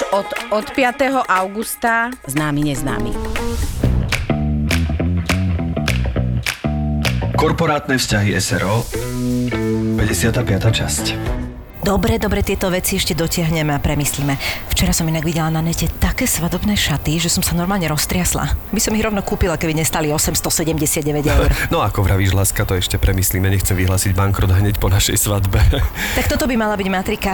[0.00, 1.28] už od, od 5.
[1.28, 3.12] augusta známy neznámy.
[7.36, 10.72] Korporátne vzťahy SRO 55.
[10.72, 11.39] časť
[11.80, 14.36] Dobre, dobre, tieto veci ešte dotiahneme a premyslíme.
[14.68, 18.52] Včera som inak videla na nete také svadobné šaty, že som sa normálne roztriasla.
[18.68, 21.48] By som ich rovno kúpila, keby nestali 879 eur.
[21.72, 25.56] No ako vravíš, láska, to ešte premyslíme Nechcem vyhlásiť bankrot hneď po našej svadbe
[26.18, 27.32] tak toto by mala byť matrika.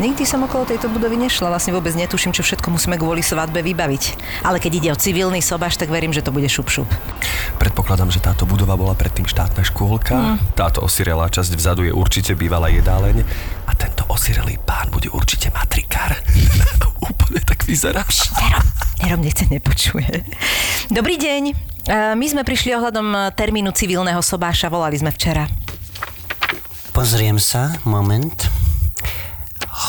[0.00, 4.04] Nikdy som okolo tejto budovy nešla, vlastne vôbec netuším, čo všetko musíme kvôli svadbe vybaviť.
[4.40, 6.88] Ale keď ide o civilný sobáš, tak verím, že to bude šup šup.
[7.60, 12.72] Predpokladám, že táto budova bola predtým štátna škôlka Táto osirelá časť vzadu je určite bývalá
[12.72, 13.22] jedáleň
[13.70, 16.14] A tento osirelý pán bude určite matrikár
[17.10, 18.66] Úplne tak vyzeráš Nerom,
[19.02, 20.22] Nerom nechce nepočuje.
[20.86, 21.42] Dobrý deň.
[21.50, 21.54] E,
[22.14, 25.50] My sme prišli ohľadom termínu civilného sobáša, volali sme včera.
[26.94, 28.46] Pozriem sa, moment.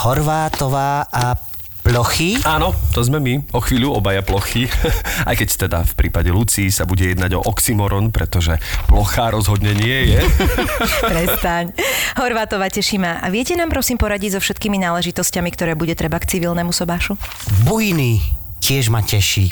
[0.02, 1.38] Horvátová a
[1.84, 2.40] Plochy?
[2.48, 4.72] Áno, to sme my, o chvíľu obaja plochy.
[5.30, 8.56] Aj keď teda v prípade Lucii sa bude jednať o oxymoron, pretože
[8.88, 10.20] plochá rozhodne nie je.
[11.12, 11.76] Prestaň.
[12.16, 13.20] Horvátova teší ma.
[13.20, 17.20] A viete nám prosím poradiť so všetkými náležitosťami, ktoré bude treba k civilnému sobášu?
[17.68, 18.24] Bujný.
[18.64, 19.52] Tiež ma teší.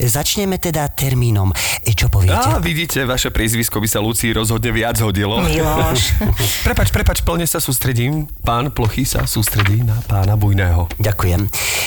[0.00, 1.52] Začneme teda termínom.
[1.84, 2.40] E, Čo poviete?
[2.40, 5.44] Á, vidíte, vaše priezvisko by sa Lucii rozhodne viac hodilo.
[5.44, 6.16] Miloš.
[6.66, 8.24] prepač, prepač, plne sa sústredím.
[8.40, 10.88] Pán Plochy sa sústredí na pána Bujného.
[10.96, 11.40] Ďakujem.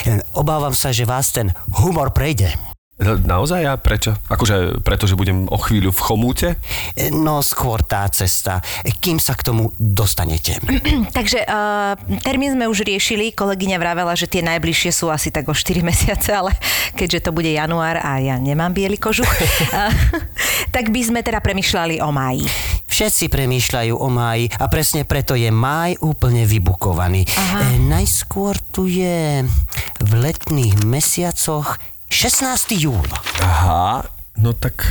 [0.05, 1.49] E, Obávam sa, že vás ten
[1.81, 2.53] humor prejde.
[3.01, 4.13] Naozaj a prečo?
[4.29, 6.49] Akože preto, že budem o chvíľu v chomúte?
[7.09, 8.61] No skôr tá cesta,
[9.01, 10.61] kým sa k tomu dostanete.
[11.17, 15.57] Takže uh, termín sme už riešili, kolegyňa vravela, že tie najbližšie sú asi tak o
[15.57, 16.53] 4 mesiace, ale
[16.93, 19.25] keďže to bude január a ja nemám biely kožuch,
[19.73, 19.89] uh,
[20.75, 22.45] tak by sme teda premyšľali o máji.
[22.93, 27.25] Všetci premýšľajú o máji a presne preto je máj úplne vybukovaný.
[27.25, 27.73] Aha.
[27.73, 29.41] E, najskôr tu je
[29.97, 31.81] v letných mesiacoch
[32.13, 32.77] 16.
[32.77, 33.09] júl.
[33.41, 34.05] Aha,
[34.37, 34.85] no tak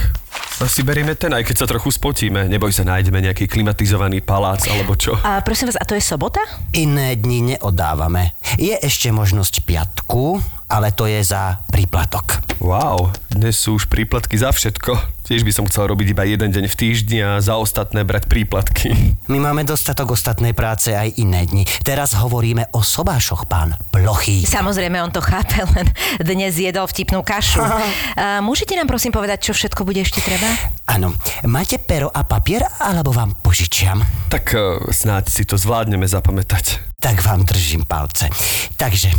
[0.58, 2.50] asi berieme ten, aj keď sa trochu spotíme.
[2.50, 5.14] Neboj sa, nájdeme nejaký klimatizovaný palác alebo čo.
[5.22, 6.42] A prosím vás, a to je sobota?
[6.74, 8.34] Iné dni neodávame.
[8.58, 12.40] Je ešte možnosť piatku, ale to je za príplatok.
[12.62, 14.96] Wow, dnes sú už príplatky za všetko.
[15.28, 19.18] Tiež by som chcel robiť iba jeden deň v týždni a za ostatné brať príplatky.
[19.28, 21.66] My máme dostatok ostatnej práce aj iné dni.
[21.84, 24.46] Teraz hovoríme o sobášoch, pán Plochý.
[24.48, 25.90] Samozrejme, on to chápe, len
[26.22, 27.60] dnes jedol vtipnú kašu.
[28.48, 30.48] Môžete nám prosím povedať, čo všetko bude ešte treba?
[30.88, 31.12] Áno,
[31.44, 34.00] máte pero a papier, alebo vám požičiam?
[34.30, 36.94] Tak eh, snáď si to zvládneme zapamätať.
[37.02, 38.30] Tak vám držím palce.
[38.78, 39.10] Takže,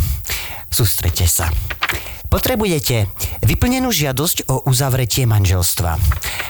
[0.74, 1.46] sústrete sa.
[2.34, 3.06] Potrebujete
[3.46, 6.02] vyplnenú žiadosť o uzavretie manželstva,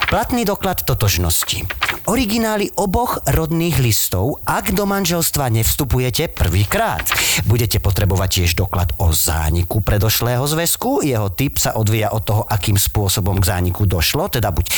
[0.08, 1.60] platný doklad totožnosti,
[2.08, 7.04] originály oboch rodných listov, ak do manželstva nevstupujete prvýkrát.
[7.44, 11.04] Budete potrebovať tiež doklad o zániku predošlého zväzku.
[11.04, 14.74] Jeho typ sa odvíja od toho, akým spôsobom k zániku došlo, teda buď e,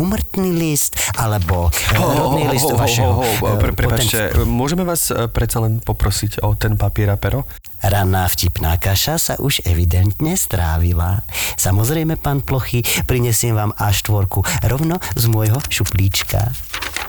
[0.00, 3.12] umrtný list, alebo e, rodný list vašeho...
[3.12, 7.44] ho, ho, e, poten- prepačte, môžeme vás predsa len poprosiť o ten papier a pero?
[7.84, 11.26] Ranná vtipná kaša sa už evidentne strávila.
[11.58, 14.30] Samozrejme, pán Plochy, prinesiem vám A4
[14.70, 16.54] rovno z môjho šuplíčka.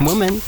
[0.02, 0.42] Moment.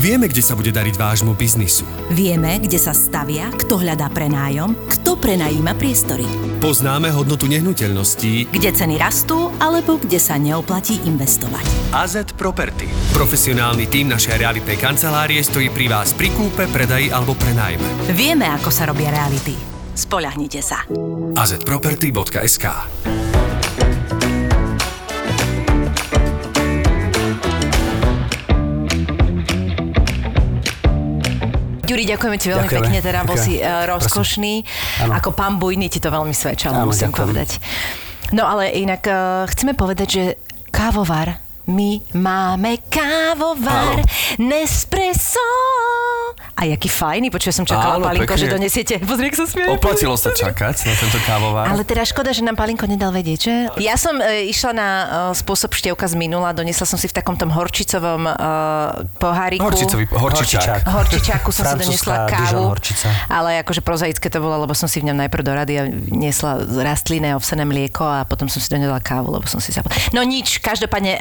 [0.00, 1.84] Vieme, kde sa bude dariť vášmu biznisu.
[2.08, 6.24] Vieme, kde sa stavia, kto hľadá prenájom, kto prenajíma priestory.
[6.56, 11.92] Poznáme hodnotu nehnuteľností Kde ceny rastú, alebo kde sa neoplatí investovať.
[11.92, 12.88] AZ Property.
[13.12, 18.08] Profesionálny tím našej realitnej kancelárie stojí pri vás pri kúpe, predaji alebo prenájme.
[18.16, 19.52] Vieme, ako sa robia reality.
[19.92, 20.80] Spoľahnite sa.
[21.36, 22.64] azproperty.sk
[31.90, 32.86] Ďuri, ďakujeme ti veľmi Ďakujeme.
[32.86, 34.62] pekne, teda bol si uh, rozkošný.
[35.10, 37.18] Ako pán Bujný ti to veľmi svedčalo, musím ďakujem.
[37.18, 37.50] povedať.
[38.30, 40.22] No ale inak uh, chceme povedať, že
[40.70, 44.02] kávovar my máme kávovar
[44.38, 45.38] Nespresso.
[46.60, 48.42] A jaký fajný, počuj, som čakala, Áno, Palinko, pekne.
[48.44, 48.94] že donesiete.
[49.00, 49.64] Pozri, ak sa smie.
[49.72, 51.64] Oplatilo sa čakať na tento kávovar.
[51.72, 53.54] Ale teda škoda, že nám Palinko nedal vedieť, že?
[53.80, 55.04] Ja som e, išla na e,
[55.40, 58.32] spôsob števka z minula, donesla som si v takom tom horčicovom e,
[59.16, 59.64] poháriku.
[59.64, 60.84] Horčicový, horčičák.
[60.84, 63.08] Horčičáku som si Francúzska donesla Dijon kávu, horčica.
[63.32, 66.60] ale akože prozaické to bolo, lebo som si v ňom najprv do rady a niesla
[66.60, 69.96] rastlinné ovsené mlieko a potom som si donesla kávu, lebo som si zapla.
[70.12, 71.20] No nič, každopádne e,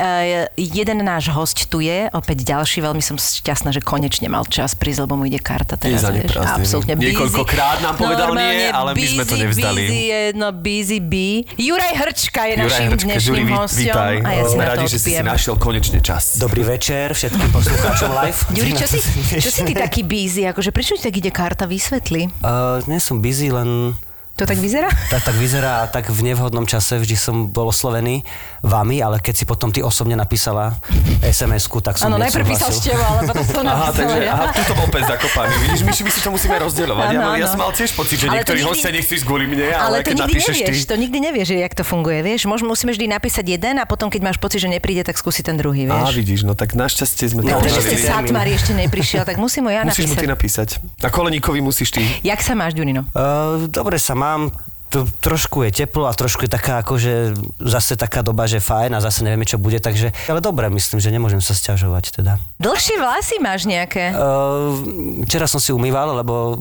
[0.55, 5.07] jeden náš host tu je, opäť ďalší, veľmi som šťastná, že konečne mal čas prísť,
[5.07, 7.11] lebo mu ide karta teraz, za vieš, absolútne busy.
[7.11, 9.83] Niekoľkokrát nám povedal Normálne nie, ale my sme to busy, nevzdali.
[9.85, 11.35] Busy je jedno busy bee.
[11.57, 14.15] Juraj Hrčka je našim Hrčka, dnešným Juri, hostom vítaj.
[14.21, 16.23] a ja si Sme radi, že si si našiel konečne čas.
[16.39, 18.39] Dobrý večer všetkým poslucháčom live.
[18.53, 18.99] Juri, čo si,
[19.39, 20.47] čo si ty taký busy?
[20.49, 21.63] Akože prečo ti tak ide karta?
[21.69, 22.27] Vysvetli.
[22.41, 23.93] Uh, nie som busy, len
[24.39, 24.87] To tak vyzerá?
[25.11, 28.23] tak, tak vyzerá a tak v nevhodnom čase vždy som bol oslovený
[28.61, 30.79] vami, ale keď si potom ty osobne napísala
[31.21, 34.31] SMS-ku, tak som Áno, najprv písal tebou, ale potom to Aha, takže ja.
[34.33, 35.53] aha, tuto bol pes zakopaný.
[35.61, 37.07] Vidíš, my, my si to musíme rozdielovať.
[37.09, 37.51] Ja, mal, ja áno.
[37.51, 39.79] som mal tiež pocit, že Ale to niektorí nikdy- hostia nechcú ísť kvôli mne, ale,
[39.79, 40.87] Ale to keď nikdy napíšeš nevieš, ty...
[40.87, 42.41] to nikdy nevieš, jak to funguje, vieš.
[42.45, 45.53] Môž, musíme vždy napísať jeden a potom, keď máš pocit, že nepríde, tak skúsi ten
[45.53, 46.15] druhý, Á, vieš.
[46.15, 47.95] vidíš, no tak našťastie sme to No, prečo odhalili.
[47.95, 50.79] si Satmari ešte neprišiel, tak musím mu ja Musíš mu ty napísať.
[50.79, 51.03] napísať.
[51.03, 52.01] A Koleníkovi musíš ty.
[52.21, 53.03] Jak sa máš, Ďurino?
[53.09, 54.53] Uh, dobre sa mám,
[54.89, 59.03] to, trošku je teplo a trošku je taká akože zase taká doba, že fajn a
[59.05, 62.41] zase nevieme, čo bude, takže, ale dobre, myslím, že nemôžem sa sťažovať teda.
[62.57, 64.09] Dlhšie vlasy máš nejaké?
[64.13, 66.57] Uh, včera som si umýval, lebo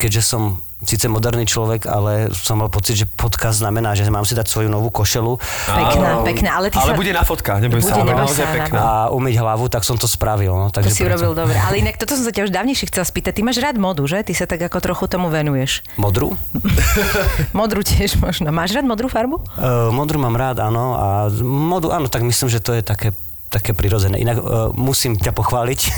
[0.00, 0.42] keďže som
[0.78, 4.68] síce moderný človek, ale som mal pocit, že podcast znamená, že mám si dať svoju
[4.68, 5.32] novú košelu
[5.66, 6.96] Pekná, pekná, ale ty Ale sa...
[6.96, 8.76] bude na fotkách, neboj Bude, sa, ale naozaj pekná.
[8.76, 10.52] a umyť hlavu, tak som to spravil.
[10.52, 11.56] No, To takže si preto- urobil dobre.
[11.56, 13.32] Ale inak toto som sa ťa už dávnejšie chcela spýtať.
[13.32, 14.20] Ty máš rád modu, že?
[14.20, 15.80] Ty sa tak ako trochu tomu venuješ.
[15.96, 16.36] Modrú?
[17.56, 18.48] Modrú tiež možno.
[18.50, 19.40] Máš rád modrú farbu?
[19.56, 20.92] Uh, modrú mám rád, áno.
[20.92, 21.06] A
[21.40, 23.16] modu, áno, tak myslím, že to je také
[23.56, 24.20] také prirodzené.
[24.20, 25.80] Inak uh, musím ťa pochváliť,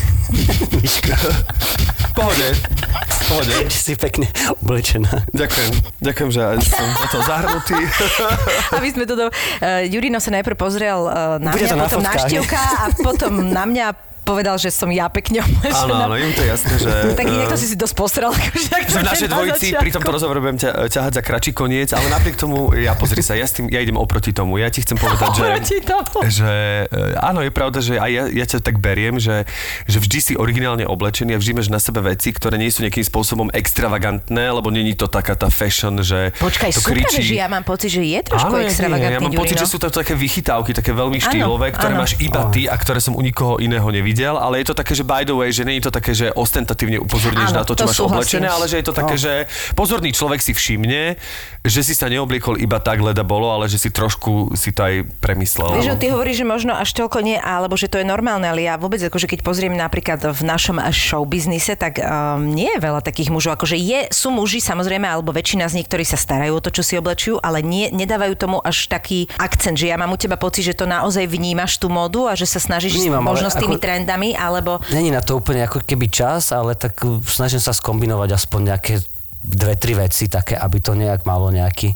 [2.19, 2.51] Pohode,
[3.31, 3.55] pohode.
[3.71, 4.27] si pekne
[4.59, 5.23] oblečená.
[5.31, 5.71] Ďakujem,
[6.03, 7.79] ďakujem, že som na to zahrnutý.
[8.77, 9.25] Aby sme to do...
[9.63, 12.43] Uh, Jurino sa najprv pozrel uh, na Bude mňa, to na potom na fotkách, nie?
[12.43, 16.05] Števka a potom na mňa povedal, že som ja pekne Áno, oblečená.
[16.05, 16.89] áno, im to je jasné, že...
[17.17, 18.29] Tak eh, inak to si si dosť postral.
[18.29, 19.81] Akože, ak že v našej na dvojici začiatku.
[19.81, 23.33] pri tomto rozhovore budem ťa, ťahať za kračí koniec, ale napriek tomu, ja pozri sa,
[23.33, 24.61] ja, s tým, ja idem oproti tomu.
[24.61, 25.47] Ja ti chcem povedať, že,
[26.29, 26.51] že
[26.85, 29.49] e, áno, je pravda, že aj ja, ja ťa tak beriem, že,
[29.89, 33.01] že vždy si originálne oblečený a vždy máš na sebe veci, ktoré nie sú nejakým
[33.01, 37.33] spôsobom extravagantné, lebo není to taká tá fashion, že Počkaj, to sú práve, kričí.
[37.33, 39.65] že ja mám pocit, že je trošku Áno, extravagantný ja mám pocit, Ďurino.
[39.65, 42.01] že sú to také vychytávky, také veľmi Áno, štýlové, ktoré áno.
[42.03, 45.03] máš iba ty a ktoré som u nikoho iného nevidel, ale je to také, že
[45.03, 47.85] by the way, že nie je to také, že ostentatívne upozorníš Áno, na to, čo
[47.85, 48.15] to máš súhlasím.
[48.17, 49.33] oblečené, ale že je to také, že
[49.75, 51.15] pozorný človek si všimne,
[51.61, 54.95] že si sa neobliekol iba tak, leda bolo, ale že si trošku si to aj
[55.19, 55.75] premyslel.
[55.75, 58.63] Vieš, že ty hovoríš, že možno až toľko nie, alebo že to je normálne, ale
[58.63, 63.03] ja vôbec, akože keď pozriem napríklad v našom show biznise, tak um, nie je veľa
[63.03, 63.59] takých mužov.
[63.59, 66.81] Akože je, sú muži samozrejme, alebo väčšina z nich, ktorí sa starajú o to, čo
[66.81, 70.65] si oblečujú, ale nie, nedávajú tomu až taký akcent, že ja mám u teba pocit,
[70.65, 73.75] že to naozaj vnímaš tú modu a že sa snažíš Vnímam, ale možno s tými
[73.77, 74.81] ako- trendami, alebo...
[74.89, 78.93] Není na to úplne ako keby čas, ale tak uh, snažím sa skombinovať aspoň nejaké
[79.45, 81.93] dve, tri veci také, aby to nejak malo nejaký,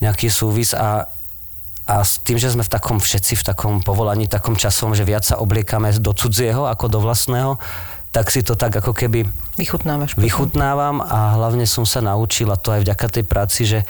[0.00, 1.08] nejaký súvis a
[1.82, 5.26] a s tým, že sme v takom všetci v takom povolaní, takom časom, že viac
[5.26, 7.58] sa obliekame do cudzieho ako do vlastného,
[8.14, 9.26] tak si to tak ako keby
[9.58, 10.14] Vychutnávaš.
[10.14, 13.80] vychutnávam a hlavne som sa naučil, a to aj vďaka tej práci, že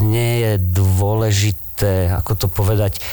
[0.00, 3.04] nie je dôležité, ako to povedať,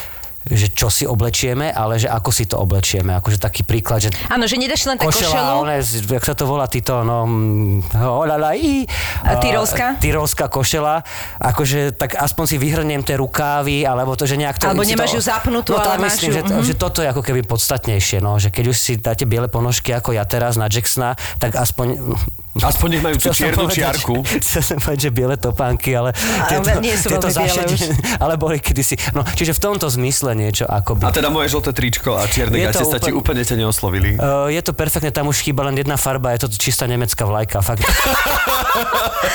[0.44, 3.16] že čo si oblečieme, ale že ako si to oblečieme.
[3.16, 5.64] Akože taký príklad, že Áno, že nedáš len tak košelu.
[5.64, 8.84] one, jak sa to volá, títo, no, mm, olala, i,
[9.24, 9.96] A tyrolská?
[10.04, 11.00] Tyrolská košela,
[11.40, 14.68] akože tak aspoň si vyhrniem tie rukávy, alebo to, že nejak to...
[14.68, 16.64] Alebo nemáš to, ju zapnutú, no, ale máš myslím, ju, že, mhm.
[16.68, 20.12] že toto je ako keby podstatnejšie, no, že keď už si dáte biele ponožky ako
[20.12, 22.20] ja teraz na Jacksona, tak aspoň...
[22.54, 24.16] Aspoň nech majú tú čiernu povedať, čiarku.
[24.22, 28.58] že- Chcel som povedať, že biele topánky, ale Ale nie sú biele zašedené- ale boli
[28.58, 28.94] kedysi.
[29.12, 31.02] No, čiže v tomto zmysle niečo akoby.
[31.02, 34.16] A teda moje žlté tričko a čierne to sa ti úplne ťa neoslovili.
[34.16, 37.58] Uh, je to perfektné, tam už chýba len jedna farba, je to čistá nemecká vlajka,
[37.60, 37.82] fakt.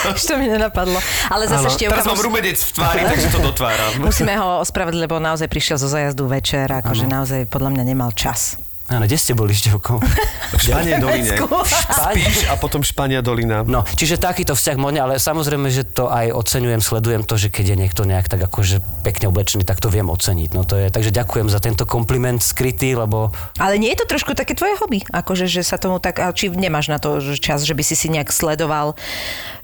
[0.08, 0.98] To mi nenapadlo.
[1.26, 1.92] Ale zase Áno, števka...
[1.94, 3.92] Teraz mám rumenec v tvári, takže to dotváram.
[3.98, 8.60] Musíme ho ospravedliť, lebo naozaj prišiel zo zajazdu večer, akože naozaj podľa mňa nemal čas.
[8.88, 10.00] Áno, kde ste boli, Števko?
[10.58, 11.36] V Španie doline.
[11.36, 13.60] Spíš a potom Špania dolina.
[13.60, 17.64] No, čiže takýto vzťah môj, ale samozrejme, že to aj oceňujem, sledujem to, že keď
[17.68, 20.56] je niekto nejak tak akože pekne oblečený, tak to viem oceniť.
[20.56, 23.28] No to je, takže ďakujem za tento kompliment skrytý, lebo
[23.60, 25.04] Ale nie je to trošku také tvoje hobby?
[25.04, 26.16] Akože, že sa tomu tak...
[26.24, 28.96] a Či nemáš na to čas, že by si si nejak sledoval?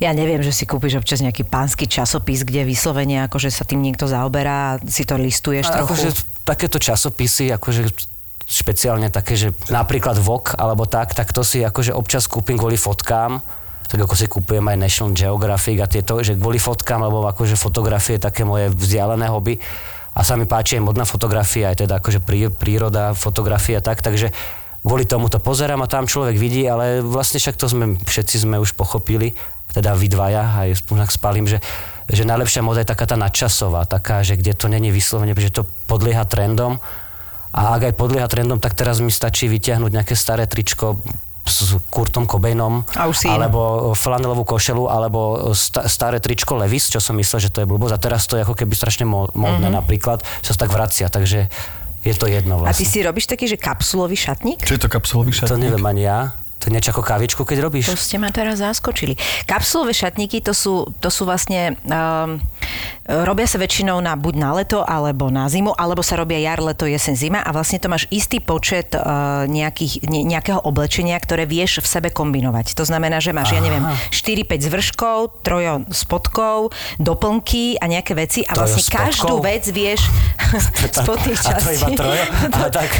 [0.05, 4.05] Ja neviem, že si kúpiš občas nejaký pánsky časopis, kde vyslovene akože sa tým niekto
[4.05, 5.97] zaoberá a si to listuješ A trochu.
[5.97, 6.09] akože
[6.45, 8.13] takéto časopisy, akože
[8.45, 13.41] špeciálne také, že napríklad VOK alebo tak, tak to si akože občas kúpim kvôli fotkám,
[13.89, 18.17] tak ako si kúpujem aj National Geographic a tieto, že kvôli fotkám, lebo akože fotografie
[18.17, 19.61] je také moje vzdialené hobby.
[20.15, 24.31] A sa mi páči aj modná fotografia, aj teda akože prí, príroda, fotografia tak, takže
[24.87, 28.63] kvôli tomu to pozerám a tam človek vidí, ale vlastne však to sme, všetci sme
[28.63, 29.35] už pochopili,
[29.75, 31.59] teda vy dvaja, aj spúnak spalím, že,
[32.07, 35.67] že najlepšia moda je taká tá nadčasová, taká, že kde to není vyslovene, že to
[35.91, 36.79] podlieha trendom
[37.55, 40.99] a ak aj podlieha trendom, tak teraz mi stačí vyťahnuť nejaké staré tričko
[41.45, 42.89] s Kurtom Cobainom,
[43.29, 47.95] alebo flanelovú košelu, alebo sta- staré tričko Levis, čo som myslel, že to je blbosť.
[47.95, 49.77] A teraz to je ako keby strašne mo- módne mm-hmm.
[49.77, 51.53] napríklad, čo sa tak vracia, takže
[52.01, 52.89] je to jedno A ty vlastne.
[52.89, 54.65] si robíš taký, že kapsulový šatník?
[54.65, 55.69] Čo je to kapsulový To šatník?
[55.69, 56.33] neviem ani ja.
[56.65, 57.93] To je niečo ako kávičku, keď robíš?
[57.93, 59.21] To ste ma teraz zaskočili.
[59.45, 62.41] Kapsulové šatníky to sú, to sú vlastne, um,
[63.05, 66.89] robia sa väčšinou na, buď na leto, alebo na zimu, alebo sa robia jar, leto,
[66.89, 71.85] jesen, zima a vlastne to máš istý počet uh, nejakých, ne, nejakého oblečenia, ktoré vieš
[71.85, 72.73] v sebe kombinovať.
[72.73, 73.61] To znamená, že máš, Aha.
[73.61, 79.05] ja neviem, 4-5 zvrškov, trojo spodkov, doplnky a nejaké veci a Trojo vlastne spodkov?
[79.05, 80.01] každú vec vieš
[80.97, 82.25] spodných A to iba trojo?
[82.65, 82.91] A, tak,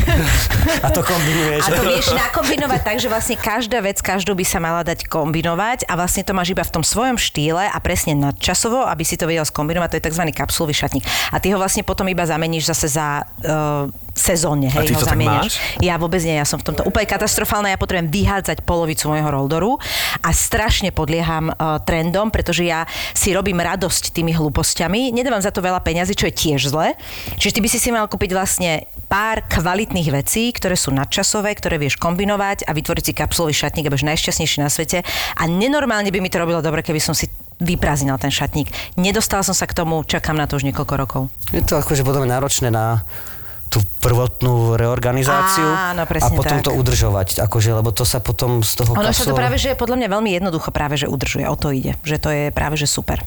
[0.85, 1.63] a to kombinuješ.
[1.65, 5.89] A to vieš nakombinovať tak, že vlastne každá vec, každú by sa mala dať kombinovať
[5.89, 9.25] a vlastne to máš iba v tom svojom štýle a presne nadčasovo, aby si to
[9.25, 10.27] vedel skombinovať, to je tzv.
[10.35, 11.07] kapsulový šatník.
[11.31, 15.07] A ty ho vlastne potom iba zameníš zase za uh, sezónne, hej, A ty to
[15.07, 15.63] tak máš?
[15.79, 19.79] Ja vôbec nie, ja som v tomto úplne katastrofálna, ja potrebujem vyhádzať polovicu môjho roldoru
[20.23, 25.63] a strašne podlieham uh, trendom, pretože ja si robím radosť tými hlúpostiami, nedávam za to
[25.63, 26.95] veľa peňazí, čo je tiež zle.
[27.39, 31.79] Čiže ty by si si mal kúpiť vlastne pár kvalitných vecí, ktoré sú nadčasové, ktoré
[31.79, 35.07] vieš kombinovať a vytvoriť si kapsulový šatník a budeš najšťastnejší na svete.
[35.39, 37.29] A nenormálne by mi to robilo dobre, keby som si
[37.63, 38.71] vyprázdnil ten šatník.
[38.99, 41.23] Nedostala som sa k tomu, čakám na to už niekoľko rokov.
[41.55, 43.07] Je to akože potom náročné na
[43.75, 46.67] tú prvotnú reorganizáciu Áno, a potom tak.
[46.67, 49.77] to udržovať, akože, lebo to sa potom z toho Ono sa to práve, že je
[49.77, 51.51] podľa mňa veľmi jednoducho práve, že udržuje.
[51.51, 51.99] O to ide.
[52.07, 53.27] Že to je práve, že super.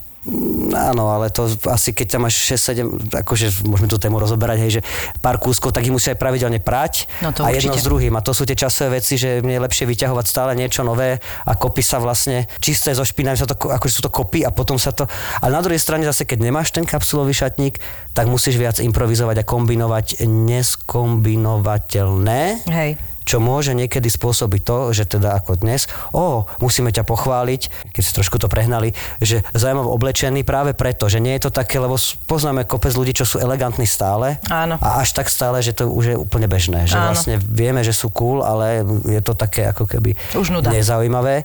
[0.69, 4.81] Áno, ale to asi keď tam máš 6-7, akože môžeme tú tému rozoberať, hej, že
[5.17, 7.79] pár kúskov, tak ich musíš aj pravidelne prať No to a jedno určite.
[7.79, 8.11] s druhým.
[8.11, 11.53] A to sú tie časové veci, že mne je lepšie vyťahovať stále niečo nové a
[11.53, 14.75] kopy sa vlastne čisté zo špinami, sa to, ko- akože sú to kopy a potom
[14.75, 15.05] sa to...
[15.39, 17.79] Ale na druhej strane zase, keď nemáš ten kapsulový šatník,
[18.11, 22.89] tak musíš viac improvizovať a kombinovať neskombinovateľné Hej.
[23.27, 28.11] Čo môže niekedy spôsobiť to, že teda ako dnes, o, musíme ťa pochváliť, keď si
[28.15, 32.63] trošku to prehnali, že zaujímaво oblečený práve preto, že nie je to také, lebo poznáme
[32.63, 34.79] kopec ľudí, čo sú elegantní stále Áno.
[34.79, 37.11] a až tak stále, že to už je úplne bežné, že Áno.
[37.11, 40.71] vlastne vieme, že sú cool, ale je to také ako keby Už nuda.
[40.71, 41.43] nezaujímavé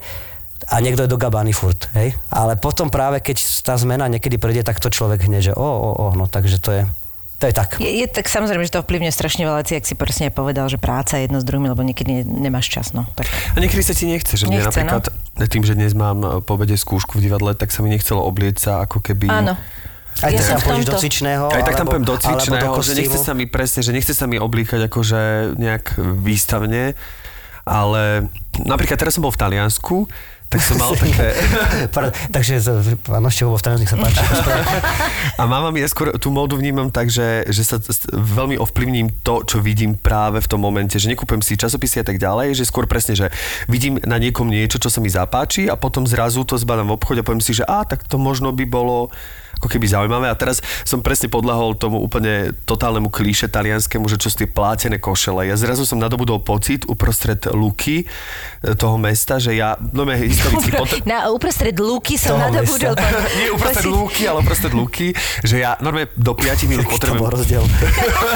[0.71, 2.15] a niekto je do gabány furt, hej?
[2.31, 5.91] Ale potom práve, keď tá zmena niekedy príde, tak to človek hneď, že o, o,
[5.99, 6.83] o, no takže to je,
[7.43, 7.83] to je tak.
[7.83, 10.79] Je, je tak samozrejme, že to ovplyvňuje strašne veľa vecí, ak si presne povedal, že
[10.79, 12.95] práca je jedno s druhým, lebo niekedy ne, nemáš čas.
[12.95, 13.03] No.
[13.19, 13.27] Tak.
[13.27, 15.11] A niekedy sa ti nechce, že mne Nechce, napríklad
[15.51, 18.63] tým, že dnes mám e, po obede skúšku v divadle, tak sa mi nechcelo oblieť
[18.63, 19.27] sa ako keby...
[19.27, 19.59] Áno.
[20.23, 22.95] Aj Ja tak tam pôjdeš do cvičného, Aj tak tam poviem do cvičného, do že
[22.95, 26.95] nechce sa mi presne, že nechce sa mi oblíkať akože nejak výstavne,
[27.67, 28.31] ale
[28.61, 30.07] napríklad teraz som bol v Taliansku,
[30.53, 31.33] tak som mal také...
[32.29, 32.61] Takže
[33.01, 34.21] pán Oštevo, v nech sa páči.
[35.41, 37.81] A mama mi ja skôr tú módu vnímam tak, že, že sa
[38.13, 42.21] veľmi ovplyvním to, čo vidím práve v tom momente, že nekúpem si časopisy a tak
[42.21, 43.33] ďalej, že skôr presne, že
[43.65, 47.25] vidím na niekom niečo, čo sa mi zapáči a potom zrazu to zbadám v obchode
[47.25, 49.09] a poviem si, že á, tak to možno by bolo
[49.63, 50.27] ako keby zaujímavé.
[50.27, 54.99] A teraz som presne podľahol tomu úplne totálnemu klíše talianskému, že čo sú tie plátené
[54.99, 55.47] košele.
[55.47, 58.07] Ja zrazu som nadobudol pocit uprostred luky e,
[58.75, 62.99] toho mesta, že ja, no me historicky potre- Na, uprostred lúky som nadobudol.
[62.99, 63.23] mesta.
[63.39, 67.31] nie uprostred lúky, ale uprostred lúky, že ja normálne do 5 minút potrebujem...
[67.31, 67.63] rozdiel.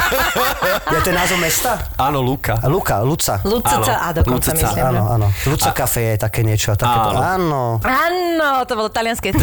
[0.94, 1.90] je to názov mesta?
[1.98, 2.62] Áno, Lúka.
[2.62, 3.42] A Luka, Luca.
[3.42, 4.84] Áno, a dokonca Lucaca, myslím.
[4.86, 5.26] Áno, áno.
[5.42, 6.70] Luca Café je také niečo.
[6.70, 7.18] a Také Áno.
[7.18, 7.62] áno.
[7.82, 9.34] Áno, to bolo talianské.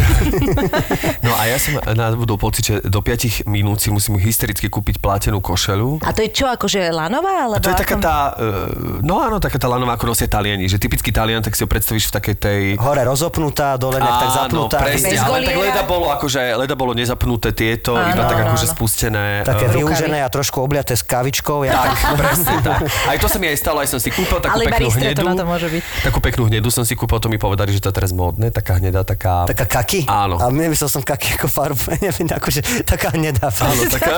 [1.20, 5.38] No a ja som nadobudol pocit, že do 5 minút si musím hystericky kúpiť plátenú
[5.38, 6.02] košelu.
[6.02, 7.46] A to je čo, akože lanová?
[7.46, 10.66] Alebo A to je taká tá, e, no áno, taká tá lanová, ako nosia Taliani,
[10.66, 12.60] že typický Talian, tak si ho predstavíš v takej tej...
[12.78, 14.76] Hore rozopnutá, dole nejak tak zapnutá.
[14.80, 18.46] presne, Bez ale tak leda bolo akože, leda bolo nezapnuté tieto, Áno, iba tak áno,
[18.52, 18.74] akože áno.
[18.74, 19.24] spustené.
[19.42, 21.64] Také e, vyúžené a trošku obliaté s kavičkou.
[21.64, 21.90] Ja Tak,
[22.20, 22.80] presne tak.
[23.10, 25.24] Aj to sa mi aj stalo, aj som si kúpil takú Ale peknú hnedu.
[25.24, 25.82] na to môže byť.
[26.04, 28.80] Takú peknú hnedu som si kúpil, to mi povedali, že to je teraz módne, taká
[28.80, 29.44] hnedá, taká...
[29.46, 30.06] Taká kaky?
[30.08, 30.36] Áno.
[30.40, 33.48] A nemyslel som kaky ako farbu, neviem, akože taká hnedá.
[33.48, 34.12] Áno, taká,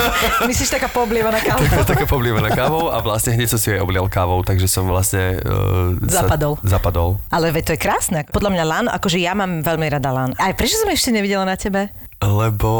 [0.50, 1.62] Myslíš taká poblievaná káva?
[1.86, 5.38] taká poblívaná kávou a vlastne hneď som si ju aj oblial kávou, takže som vlastne...
[5.46, 6.58] Uh, Zapadol.
[6.66, 7.22] Sa, zapadol.
[7.30, 8.20] Ale veď to je krásne.
[8.28, 10.30] Podľa mňa lan, akože ja mám veľmi rada lan.
[10.36, 11.88] Aj prečo som ešte nevidela na tebe?
[12.18, 12.70] Lebo...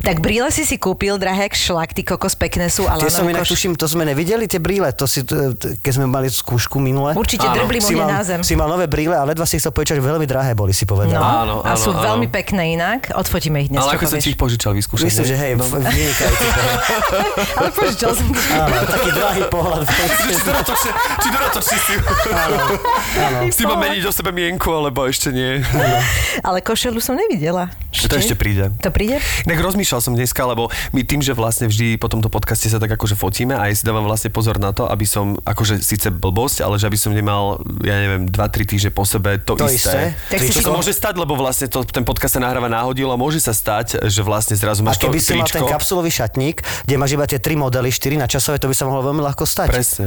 [0.00, 3.44] Tak brýle si si kúpil, drahé, šlak, ty kokos pekné sú, ale Tie som inak,
[3.44, 5.20] koš- tuším, to sme nevideli, tie brýle, to si,
[5.76, 7.12] keď sme mali skúšku minule.
[7.12, 8.40] Určite drbli mu si na zem.
[8.40, 11.12] si mal nové brýle a ledva si chcel povedať, že veľmi drahé boli, si povedal.
[11.12, 12.00] No, Áno, a áno, sú áno.
[12.00, 13.12] veľmi pekné inak.
[13.12, 15.04] Odfotíme ich dnes, Ale ako som si ich požičal vyskúšať.
[15.04, 15.68] Myslím, že hej, No.
[17.60, 18.40] Ale požičal som ti.
[18.48, 19.84] Áno, taký drahý pohľad.
[20.24, 20.90] Či dodatočne,
[21.20, 21.94] či dodatočne si,
[23.52, 25.60] si mám meniť o sebe mienku, alebo ešte nie.
[26.40, 27.68] Ale košelu som nevidela.
[27.98, 28.70] To ešte príde.
[28.80, 29.18] To príde?
[29.42, 32.94] Tak rozmýšľal som dneska, lebo my tým, že vlastne vždy po tomto podcaste sa tak
[32.94, 36.62] akože fotíme a ja si dávam vlastne pozor na to, aby som, akože síce blbosť,
[36.62, 40.14] ale že aby som nemal, ja neviem, 2-3 týždne po sebe to, To isté.
[40.14, 40.30] isté.
[40.30, 43.40] Tak Čo sa môže stať, lebo vlastne to, ten podcast sa nahráva náhodil a môže
[43.40, 45.72] sa stať, že vlastne zrazu A máš to keby si mal ten tričko.
[45.72, 49.02] kapsulový šatník, kde máš iba tie tri modely, 4 na časové, to by sa mohlo
[49.02, 49.68] veľmi ľahko stať.
[49.72, 50.06] Presne.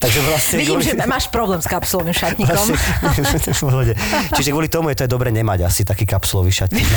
[0.00, 0.56] Takže vlastne...
[0.64, 2.56] Vidím, kvôli- že máš problém s kapsulovým šatníkom.
[2.56, 3.92] Vlastne.
[4.40, 6.88] Čiže kvôli tomu je to aj dobre nemať asi taký kapsulový šatník.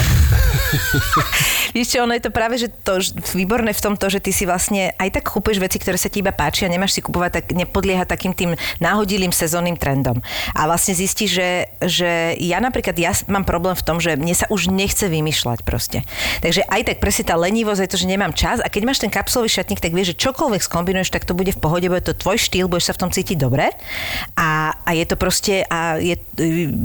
[1.76, 3.04] Víš čo, ono je to práve že to
[3.36, 6.32] výborné v tomto, že ty si vlastne aj tak kúpuješ veci, ktoré sa ti iba
[6.32, 10.24] páčia, nemáš si kupovať, tak nepodlieha takým tým náhodilým sezónnym trendom.
[10.56, 11.50] A vlastne zistíš, že,
[11.84, 16.08] že ja napríklad ja mám problém v tom, že mne sa už nechce vymýšľať proste.
[16.40, 19.12] Takže aj tak presne tá lenivosť je to, že nemám čas a keď máš ten
[19.12, 22.38] kapsulový šatník, tak vieš, že čokoľvek skombinuješ, tak to bude v pohode, bude to tvoj
[22.38, 23.74] štýl, budeš sa v tom cítiť dobre
[24.38, 26.16] a, a je to proste a je,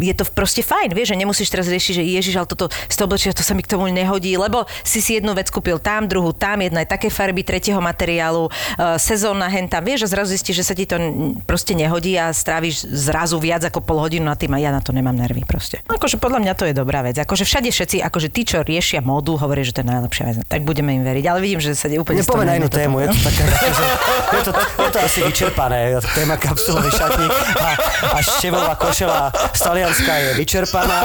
[0.00, 3.06] je to proste fajn, vieš, že nemusíš teraz riešiť, že ježiš, ale toto z toho
[3.06, 6.32] oblečia, to sa mi k tomu nehodí, lebo si si jednu vec kúpil tam, druhú
[6.32, 10.64] tam, jedna je také farby, tretieho materiálu, uh, sezónna henta, vieš, a zrazu zistíš, že
[10.64, 10.96] sa ti to
[11.44, 14.92] proste nehodí a stráviš zrazu viac ako pol hodinu na tým a ja na to
[14.92, 15.80] nemám nervy proste.
[15.88, 17.16] Akože podľa mňa to je dobrá vec.
[17.18, 20.36] Akože všade všetci, akože tí, čo riešia módu, hovoria, že to je najlepšia vec.
[20.46, 21.24] Tak budeme im veriť.
[21.26, 22.22] Ale vidím, že sa úplne
[22.56, 23.84] inú toto- tému, je to taká, že
[24.28, 25.97] je to, je to asi vyčerpané.
[26.02, 27.68] Téma kapsulový šatník a,
[28.14, 31.00] a števová košela z Talianska je vyčerpaná,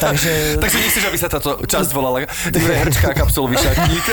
[0.00, 0.58] takže...
[0.60, 4.04] Takže nechceš, aby sa táto časť volala Dobre, hrčka a kapsulový šatník.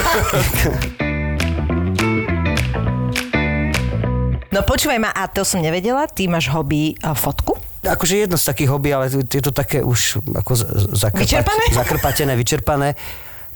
[4.55, 7.59] No počúvaj ma, a to som nevedela, ty máš hobby a fotku?
[7.83, 11.63] Akože jedno z takých hobby, ale je to také už ako z- zakrpať, Vyčerpané?
[11.83, 12.89] zakrpatené, vyčerpané,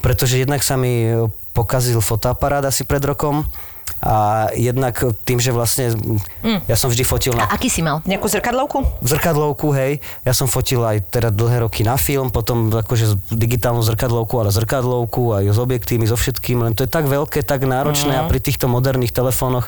[0.03, 1.07] pretože jednak sa mi
[1.55, 3.47] pokazil fotoaparát asi pred rokom
[3.99, 4.13] a
[4.51, 5.91] jednak tým, že vlastne
[6.65, 7.99] ja som vždy fotil na A aký si mal?
[8.03, 8.79] Nejakú zrkadlovku?
[9.01, 9.91] zrkadlovku, hej.
[10.23, 15.33] Ja som fotil aj teda dlhé roky na film, potom akože digitálnu zrkadlovku, ale zrkadlovku
[15.33, 18.19] aj s objektívmi, so všetkým, len to je tak veľké, tak náročné Mhm.
[18.19, 19.67] a pri týchto moderných telefónoch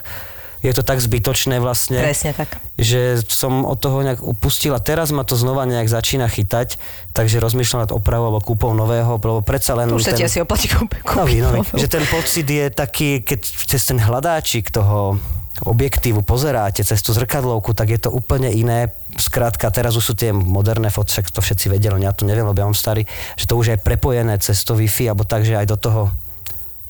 [0.62, 1.98] je to tak zbytočné vlastne.
[1.98, 2.54] Presne tak.
[2.78, 6.78] Že som od toho nejak upustil a teraz ma to znova nejak začína chytať,
[7.10, 9.90] takže rozmýšľam nad opravou alebo kúpou nového, lebo predsa len...
[9.90, 11.02] Už sa ti asi oplatí kúpiť.
[11.18, 11.66] Nový, nový.
[11.74, 15.18] Že ten pocit je taký, keď cez ten hľadáčik toho
[15.62, 18.94] objektívu pozeráte cez tú zrkadlovku, tak je to úplne iné.
[19.20, 22.48] Skrátka, teraz už sú tie moderné fot, však to všetci vedia, len ja to neviem,
[22.48, 23.04] lebo ja mám starý,
[23.36, 26.02] že to už je prepojené cez to Wi-Fi, alebo tak, že aj do toho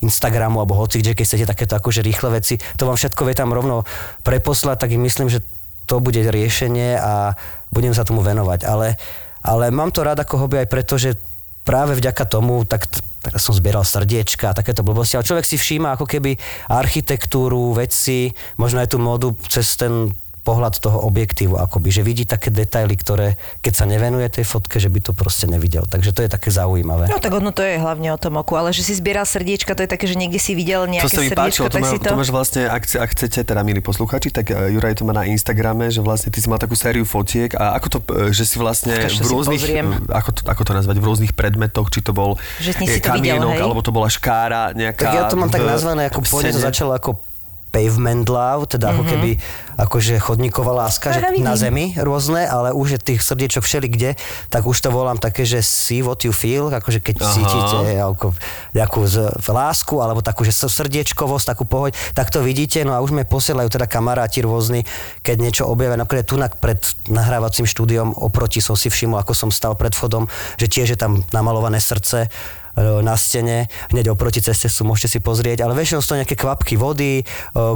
[0.03, 3.55] Instagramu alebo hoci kde, keď chcete takéto akože rýchle veci, to vám všetko vie tam
[3.55, 3.87] rovno
[4.27, 5.39] preposlať, tak myslím, že
[5.87, 7.35] to bude riešenie a
[7.71, 8.67] budem sa tomu venovať.
[8.67, 8.99] Ale,
[9.43, 11.15] ale mám to rád ako hobby aj preto, že
[11.63, 12.87] práve vďaka tomu, tak
[13.23, 16.35] teraz som zbieral srdiečka a takéto blbosti, ale človek si všíma ako keby
[16.67, 20.11] architektúru, veci, možno aj tú módu cez ten
[20.43, 24.91] pohľad toho objektívu, akoby, že vidí také detaily, ktoré, keď sa nevenuje tej fotke, že
[24.91, 25.87] by to proste nevidel.
[25.87, 27.07] Takže to je také zaujímavé.
[27.07, 29.87] No tak ono to je hlavne o tom oku, ale že si zbieral srdiečka, to
[29.87, 32.11] je také, že niekde si videl nejaké To sa mi páčilo, to, má, si to...
[32.11, 35.23] to máš vlastne, ak, ak chcete, teda milí posluchači, tak eh, Juraj to má na
[35.23, 38.59] Instagrame, že vlastne ty si mal takú sériu fotiek a ako to, eh, že si
[38.59, 39.63] vlastne Počkaj, v rôznych,
[40.11, 43.15] ako to, ako to nazvať, v rôznych predmetoch, či to bol Že eh, si to
[43.15, 43.63] videl, kamienok, hej?
[43.63, 45.07] alebo to bola škára nejaká.
[45.07, 47.32] Tak ja to mám tak nazvané, ako pôvodne to začalo ako
[47.73, 49.41] pavement love, teda ako keby
[49.73, 51.49] akože chodníková láska, že vidím.
[51.49, 54.13] na zemi rôzne, ale už je tých srdiečok všeli kde,
[54.53, 57.33] tak už to volám také, že see what you feel, akože keď Aha.
[57.33, 58.37] cítite ako
[58.77, 63.09] nejakú z, lásku, alebo takú, že srdiečkovosť, takú pohoď, tak to vidíte, no a už
[63.09, 64.85] mi posielajú teda kamaráti rôzni,
[65.25, 66.77] keď niečo objavia, napríklad tu pred
[67.09, 70.29] nahrávacím štúdiom oproti som si všimol, ako som stal pred vchodom,
[70.61, 72.29] že tiež je tam namalované srdce,
[72.75, 76.73] na stene, hneď oproti ceste sú, môžete si pozrieť, ale väčšinou sú to nejaké kvapky
[76.73, 77.23] vody, e,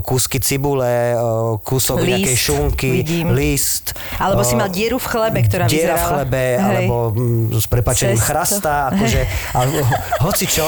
[0.02, 1.16] kúsky cibule, e,
[1.62, 3.30] kúsok List, nejakej šunky, vidím.
[3.38, 3.94] list.
[4.18, 6.10] Alebo si e, mal dieru v chlebe, ktorá Diera v vyzerala.
[6.10, 6.62] chlebe, Hej.
[6.66, 8.26] alebo mm, s prepačením Cesto.
[8.26, 9.22] chrasta, akože,
[9.54, 9.72] ale,
[10.26, 10.66] hoci čo,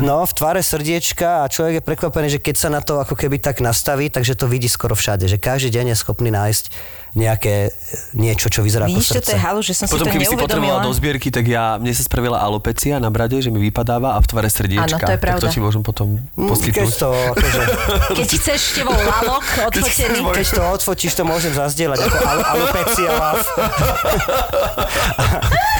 [0.00, 3.36] no, v tvare srdiečka a človek je prekvapený, že keď sa na to ako keby
[3.36, 7.70] tak nastaví, takže to vidí skoro všade, že každý deň je schopný nájsť nejaké e,
[8.14, 9.40] niečo, čo vyzerá Vidíš, ako čo to je srdce.
[9.40, 12.02] halu, že som Potom, si to keby si potrebovala do zbierky, tak ja, mne sa
[12.02, 14.84] spravila alopecia na brade, že mi vypadáva a v tvare srdiečka.
[14.86, 15.46] Áno, to je Tak to pravda.
[15.48, 16.92] ti môžem potom Mm, Keď poskytnúť.
[16.94, 17.62] to, akože,
[18.18, 20.20] Keď chceš tebou lalok odfotený.
[20.30, 23.36] keď to odfotíš, to môžem zazdieľať ako al- alopecia lav.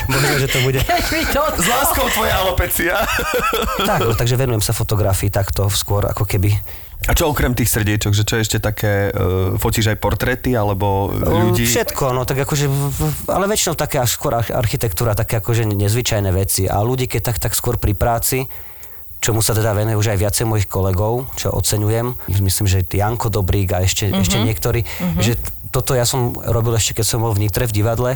[0.07, 0.81] Možno, že to bude.
[0.81, 2.95] Keď to S láskou tvoja alopecia.
[3.79, 6.55] Tak, no, takže venujem sa fotografii takto skôr ako keby
[7.07, 11.69] A čo okrem tých srdiečok, že čo ešte také, uh, fotíš aj portréty alebo ľudí?
[11.69, 12.67] Všetko, no tak akože,
[13.31, 16.67] ale väčšinou také až skôr arch- architektúra, také akože nezvyčajné veci.
[16.67, 18.51] A ľudí, keď tak, tak skôr pri práci,
[19.23, 22.17] čomu sa teda venuje už aj viacej mojich kolegov, čo oceňujem.
[22.43, 24.23] Myslím, že Janko Dobrík a ešte, mm-hmm.
[24.23, 25.23] ešte niektorí, mm-hmm.
[25.23, 25.39] že
[25.71, 28.11] toto ja som robil ešte, keď som bol v Nitre v divadle,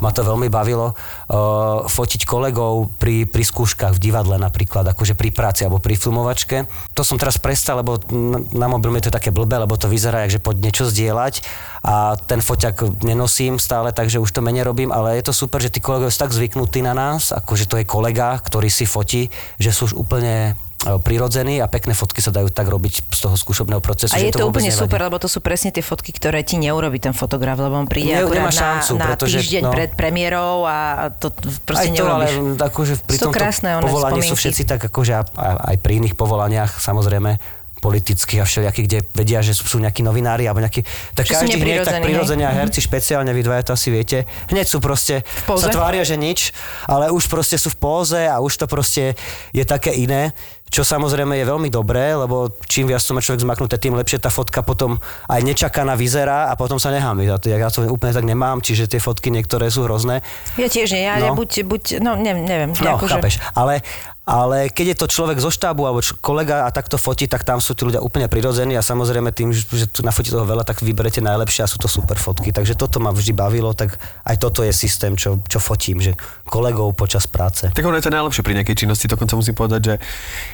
[0.00, 5.28] ma to veľmi bavilo uh, fotiť kolegov pri, pri skúškach v divadle napríklad, akože pri
[5.28, 6.64] práci alebo pri filmovačke.
[6.96, 9.92] To som teraz prestal, lebo na, na mobil mi to je také blbé, lebo to
[9.92, 11.44] vyzerá, že poď niečo zdieľať
[11.84, 15.72] a ten foťak nenosím stále, takže už to menej robím, ale je to super, že
[15.72, 19.28] tí kolegovia sú tak zvyknutí na nás, akože to je kolega, ktorý si fotí,
[19.60, 23.36] že sú už úplne e, prirodzení a pekné fotky sa dajú tak robiť z toho
[23.36, 24.12] skúšobného procesu.
[24.12, 24.82] A je to vôbec úplne nevadí.
[24.86, 28.12] super, lebo to sú presne tie fotky, ktoré ti neurobi ten fotograf, lebo on príde
[28.12, 29.72] Ne- nemá šancu, na, na pretože, týždeň no.
[29.72, 31.28] pred premiérou a to
[31.62, 32.60] proste aj to, ale neurobíš.
[32.62, 35.92] akože pri Sú to tomto krásne povolaní sú všetci tak akože a- a- aj pri
[36.00, 40.84] iných povolaniach samozrejme politických a všelijakých, kde vedia, že sú, sú nejakí novinári alebo nejakí,
[41.16, 42.52] tak Že každý hneď tak prirodzene a?
[42.52, 42.58] Mhm.
[42.60, 46.52] herci špeciálne, vy dvaja to asi viete, hneď sú proste, sa tvária, že nič,
[46.84, 49.16] ale už proste sú v póze a už to proste
[49.56, 50.36] je také iné,
[50.70, 54.30] čo samozrejme je veľmi dobré, lebo čím viac to má človek zmaknuté, tým lepšie tá
[54.30, 57.26] fotka potom aj nečakaná vyzerá a potom sa nehámi.
[57.26, 60.22] Ja to, ja to úplne tak nemám, čiže tie fotky niektoré sú hrozné.
[60.54, 61.34] Ja tiež nie, ja, ja No.
[61.34, 62.70] buď, buď, no neviem, neviem.
[62.76, 63.34] No, akože- chápeš.
[63.50, 63.82] Ale,
[64.22, 67.58] ale keď je to človek zo štábu alebo č- kolega a takto fotí, tak tam
[67.58, 70.80] sú tí ľudia úplne prirodzení a samozrejme tým, že že tu nafotí toho veľa, tak
[70.80, 72.50] vyberete najlepšie a sú to super fotky.
[72.50, 76.94] Takže toto ma vždy bavilo, tak aj toto je systém, čo, čo fotím, že kolegov
[76.94, 77.66] počas práce.
[77.68, 79.94] Tak ono je to najlepšie pri nejakej činnosti, dokonca musím povedať, že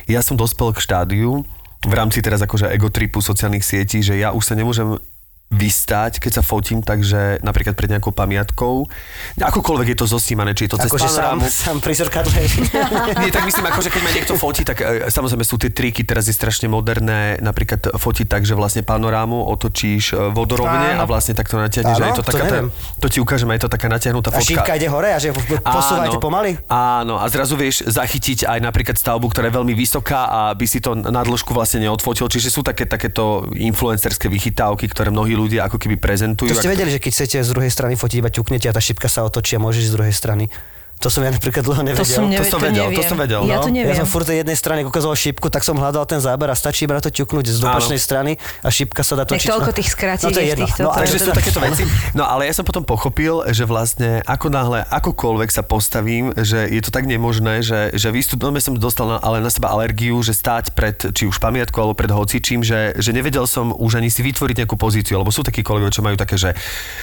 [0.07, 1.43] ja som dospel k štádiu
[1.87, 4.99] v rámci teraz akože egotripu sociálnych sietí, že ja už sa nemôžem
[5.47, 8.91] vystať, keď sa fotím, takže napríklad pred nejakou pamiatkou,
[9.39, 12.35] akokoľvek je to zosnímané, či je to cez Akože sám, sám pri zrkadle.
[13.23, 16.03] Nie, tak myslím, ako, že keď ma niekto fotí, tak e, samozrejme sú tie triky,
[16.03, 21.39] teraz je strašne moderné, napríklad fotiť tak, že vlastne panorámu otočíš e, vodorovne a vlastne
[21.39, 21.95] takto natiahneš.
[21.95, 22.69] Áno, a je to, to taká, tá, neviem.
[22.99, 24.51] to ti ukážem, a je to taká natiahnutá A fotka.
[24.51, 25.31] šívka ide hore a že
[25.63, 26.59] posúvajte pomaly?
[26.67, 30.83] Áno, a zrazu vieš zachytiť aj napríklad stavbu, ktorá je veľmi vysoká a by si
[30.83, 32.27] to na dĺžku vlastne neodfotil.
[32.27, 36.51] Čiže sú také, takéto influencerské vychytávky, ktoré mnohí ľudia ako keby prezentujú.
[36.51, 39.13] To ste vedeli, že keď chcete z druhej strany fotiť, iba ťuknete a tá šipka
[39.13, 40.49] sa otočí a môžeš z druhej strany.
[40.97, 42.09] To som ja napríklad dlho nevedel.
[42.09, 43.11] som nevie- to som to vedel, to neviem.
[43.13, 43.41] som vedel.
[43.45, 43.65] Ja no.
[43.65, 43.93] to neviem.
[43.93, 46.89] Ja som furt tej jednej strane ukázal šipku, tak som hľadal ten záber a stačí
[46.89, 49.49] iba na to ťuknúť z opačnej strany a šipka sa dá Nech točiť.
[49.53, 50.65] toľko tých skrátiek no, to je jedno.
[50.65, 51.83] týchto- No, to ale Takže je sú teda- takéto veci.
[52.17, 56.81] No ale ja som potom pochopil, že vlastne ako náhle, akokoľvek sa postavím, že je
[56.81, 60.73] to tak nemožné, že, že výstupom som dostal na, ale na seba alergiu, že stáť
[60.73, 64.65] pred či už pamiatkou alebo pred hocičím, že, že nevedel som už ani si vytvoriť
[64.65, 66.57] nejakú pozíciu, lebo sú takí kolegovia, čo majú také, že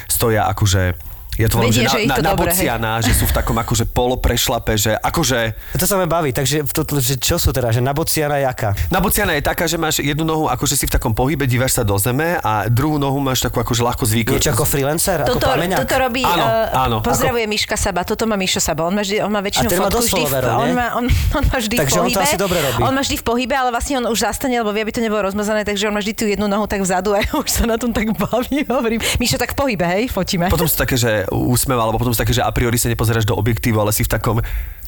[0.09, 2.65] stoja akože ja to volám, že na, že na, na dobre, hej.
[2.65, 5.39] bociana, že sú v takom akože poloprešlape, že akože
[5.79, 8.77] To sa ma baví, takže to, to, že čo sú teda, že na bociana jaká?
[8.93, 11.83] Na bociana je taká, že máš jednu nohu, akože si v takom pohybe, dívaš sa
[11.83, 14.37] do zeme a druhú nohu máš takú akože ľahko zvyknú.
[14.37, 15.79] Niečo ako freelancer, ako Toto, pamäňák?
[15.85, 19.17] toto robí, Áno, uh, áno, pozdravuje Miška Saba, toto má Mišo Saba, on má, vždy,
[19.25, 21.97] on má väčšinu ten má fotku vždy, v, on, má, on, on má vždy Takže
[21.97, 22.81] v on pohybe, to asi dobre robí.
[22.83, 25.25] on má vždy v pohybe, ale vlastne on už zastane, lebo vie, aby to nebolo
[25.25, 27.75] rozmazané, takže on má vždy tú jednu nohu tak vzadu a ja už sa na
[27.81, 29.01] tom tak baví, hovorím.
[29.17, 30.47] Mišo, tak v pohybe, hej, fotíme.
[30.47, 33.37] Potom sú také, že úsmev, alebo potom sú také, že a priori sa nepozeráš do
[33.37, 34.37] objektívu, ale si v takom,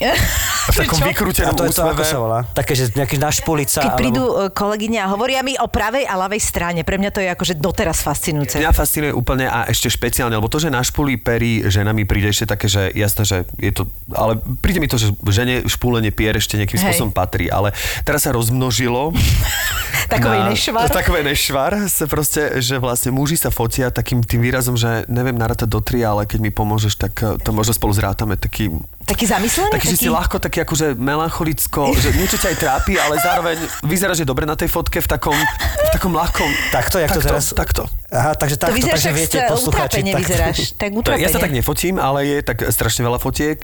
[0.72, 1.06] v takom Čo?
[1.06, 2.12] A vykrútenom to je to, ako úsmeve.
[2.12, 2.40] sa volá?
[2.52, 3.80] Také, že nejaký našpulica.
[3.80, 4.02] Keď alebo...
[4.02, 7.30] prídu e, kolegyne a hovoria mi o pravej a ľavej strane, pre mňa to je
[7.32, 8.60] akože doteraz fascinujúce.
[8.60, 12.30] Mňa fascinuje úplne a ešte špeciálne, lebo to, že na špuli perí žena mi príde
[12.30, 16.36] ešte také, že jasné, že je to, ale príde mi to, že žene špúlenie pier
[16.36, 16.84] ešte nejakým Hej.
[16.92, 17.72] spôsobom patrí, ale
[18.04, 19.16] teraz sa rozmnožilo.
[20.14, 20.88] Takový na- nešvar.
[20.92, 25.66] Takový nešvar, sa proste, že vlastne muži sa fotia takým tým výrazom, že neviem narátať
[25.66, 28.70] do tri, ale keď mi pomôžeš, tak eh, to možno spolu zrátame taký
[29.06, 29.70] Taký zamyslený?
[29.70, 34.18] Taký, že si ľahko, taký akože melancholicko, že niečo ťa aj trápi, ale zároveň vyzerá,
[34.18, 36.50] že dobre na tej fotke v takom, v takom ľahkom...
[36.74, 37.54] Takto, jak to takto, teraz?
[37.54, 37.84] Takto.
[38.10, 39.98] Aha, takže To takto, vyzeráš, takže tak viete, poslucháči.
[40.02, 40.22] utrápene takto.
[40.26, 40.58] vyzeráš.
[40.74, 41.22] Tak To, utrápene.
[41.22, 43.62] ja sa tak nefotím, ale je tak strašne veľa fotiek.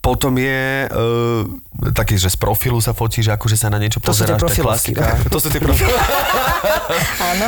[0.00, 1.44] Potom je uh,
[1.92, 4.40] taký, že z profilu sa fotíš, akože sa na niečo To sú tie pozeráš.
[4.40, 5.04] profilovky, no.
[5.28, 6.00] To sú tie profilovky.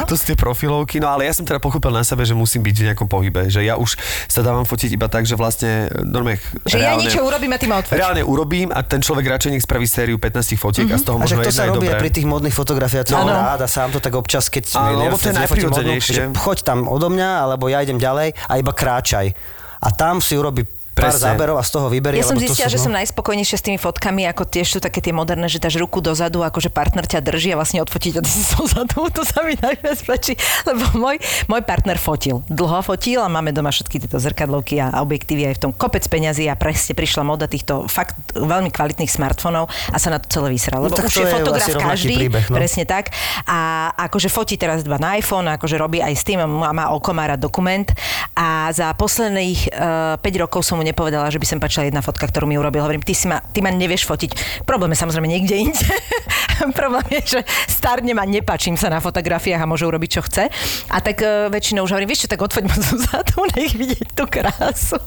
[0.02, 2.74] To sú tie profilovky, no ale ja som teda pochopil na sebe, že musím byť
[2.74, 6.76] v nejakom pohybe, že ja už sa dávam fotiť iba tak, že vlastne normálne Že
[6.76, 7.98] ja reálne, niečo urobím a ty ma odfotíš.
[7.98, 11.24] Reálne urobím a ten človek radšej nech spraví sériu 15 fotiek a z toho A
[11.24, 13.24] že možno to jedna sa robí pri tých modných fotografiách, to No.
[13.24, 16.22] mám rád a sám to tak občas, keď Áno, lebo to je najprirodzenejšie.
[16.34, 19.32] choď tam odo mňa, alebo ja idem ďalej a iba kráčaj.
[19.80, 21.32] A tam si urobí pár Presne.
[21.32, 22.20] záberov a z toho vyberie.
[22.20, 22.84] Ja som zistila, sú, že no.
[22.86, 26.44] som najspokojnejšia s tými fotkami, ako tiež sú také tie moderné, že dáš ruku dozadu,
[26.44, 29.08] akože partner ťa drží a vlastne odfotíť a ty si dozadu.
[29.08, 30.36] To sa mi najviac páči,
[30.68, 31.16] lebo môj,
[31.48, 32.44] môj partner fotil.
[32.52, 36.46] Dlho fotil a máme doma všetky tieto zrkadlovky a objektívy aj v tom kopec peňazí
[36.52, 40.84] a presne prišla moda týchto fakt veľmi kvalitných smartfónov a sa na to celé vysral.
[40.84, 42.56] No Lebo tak už to je je fotograf každý, príbeh, no.
[42.60, 43.08] presne tak.
[43.48, 47.40] A akože fotí teraz iba na iPhone, akože robí aj s tým, má, má okomára
[47.40, 47.88] dokument
[48.36, 52.26] a za posledných uh, 5 rokov som mu nepovedala, že by som páčila jedna fotka,
[52.26, 52.82] ktorú mi urobil.
[52.82, 54.62] Hovorím, ty, si ma, ty ma nevieš fotiť.
[54.66, 55.86] Problém je samozrejme niekde inde.
[56.78, 57.40] Problém je, že
[57.70, 60.50] starnem a nepačím sa na fotografiách a môže urobiť, čo chce.
[60.90, 64.18] A tak uh, väčšinou už hovorím, vieš čo, tak odfoď ma zo zadu, nech vidieť
[64.18, 64.98] tú krásu.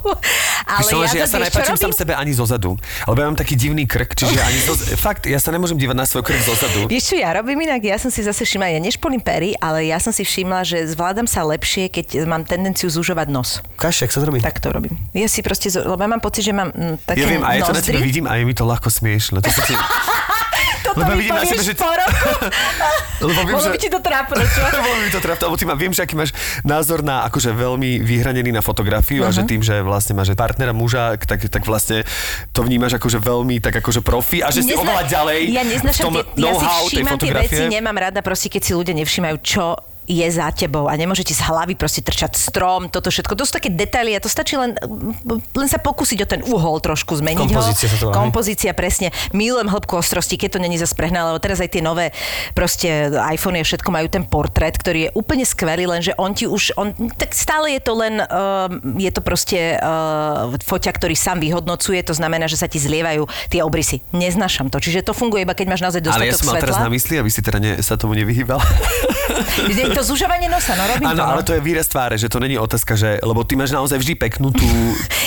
[0.63, 2.79] Ale Víš čo, ja, že ja sa nepáčim sám sebe ani zo zadu.
[3.03, 4.73] Lebo ja mám taký divný krk, čiže ani zo,
[5.05, 6.87] fakt, ja sa nemôžem dívať na svoj krk zo zadu.
[6.87, 7.83] Vieš čo ja robím inak?
[7.83, 11.27] Ja som si zase všimla, ja nešpolim pery, ale ja som si všimla, že zvládam
[11.27, 13.59] sa lepšie, keď mám tendenciu zužovať nos.
[13.75, 14.39] Kašek sa to robí.
[14.39, 14.95] Tak to robím.
[15.15, 17.49] Ja si proste, zo- lebo ja mám pocit, že mám mm, také Ja viem, a
[17.57, 19.41] ja to na tebe vidím a je mi to ľahko smiešne.
[19.41, 19.49] To.
[20.85, 22.29] Toto Lebo mi povieš sebe, že- po roku.
[23.25, 23.73] Lebo viem, Bolo že...
[23.73, 24.61] by ti to trápne, čo?
[24.85, 28.03] Bolo mi to trápne, lebo ty ma, viem, že aký máš názor na akože veľmi
[28.03, 29.33] vyhranený na fotografiu uh-huh.
[29.33, 32.03] a že tým, že vlastne máš partnera muža, tak, tak vlastne
[32.51, 35.69] to vnímaš akože veľmi tak akože profi a že si Nezna- oveľa ďalej Ja v
[35.73, 39.35] neznášam tom tie, ja si všímam tie veci, nemám rada proste, keď si ľudia nevšímajú,
[39.41, 43.33] čo je za tebou a nemôže ti z hlavy proste trčať strom, toto všetko.
[43.33, 44.77] To sú také detaily a to stačí len,
[45.57, 48.13] len sa pokúsiť o ten uhol trošku zmeniť Kompozícia sa to ho.
[48.13, 49.09] Kompozícia, presne.
[49.33, 52.13] Milujem hĺbku ostrosti, keď to není zase prehnané, lebo teraz aj tie nové
[52.53, 56.77] proste iPhone a všetko majú ten portrét, ktorý je úplne skvelý, lenže on ti už,
[56.77, 58.69] on, tak stále je to len, uh,
[59.01, 63.65] je to proste uh, foťa, ktorý sám vyhodnocuje, to znamená, že sa ti zlievajú tie
[63.65, 64.05] obrysy.
[64.13, 64.77] Neznášam to.
[64.77, 66.87] Čiže to funguje iba keď máš naozaj Ale ja dostatok som mal teraz svetla.
[66.87, 68.59] na mysli, aby si teda ne, sa tomu nevyhýbal.
[69.95, 71.23] To zužovanie nosa, no robím Áno, to.
[71.23, 71.31] no.
[71.31, 74.13] ale to je výraz tváre, že to není otázka, že, lebo ty máš naozaj vždy
[74.19, 74.67] peknú tú...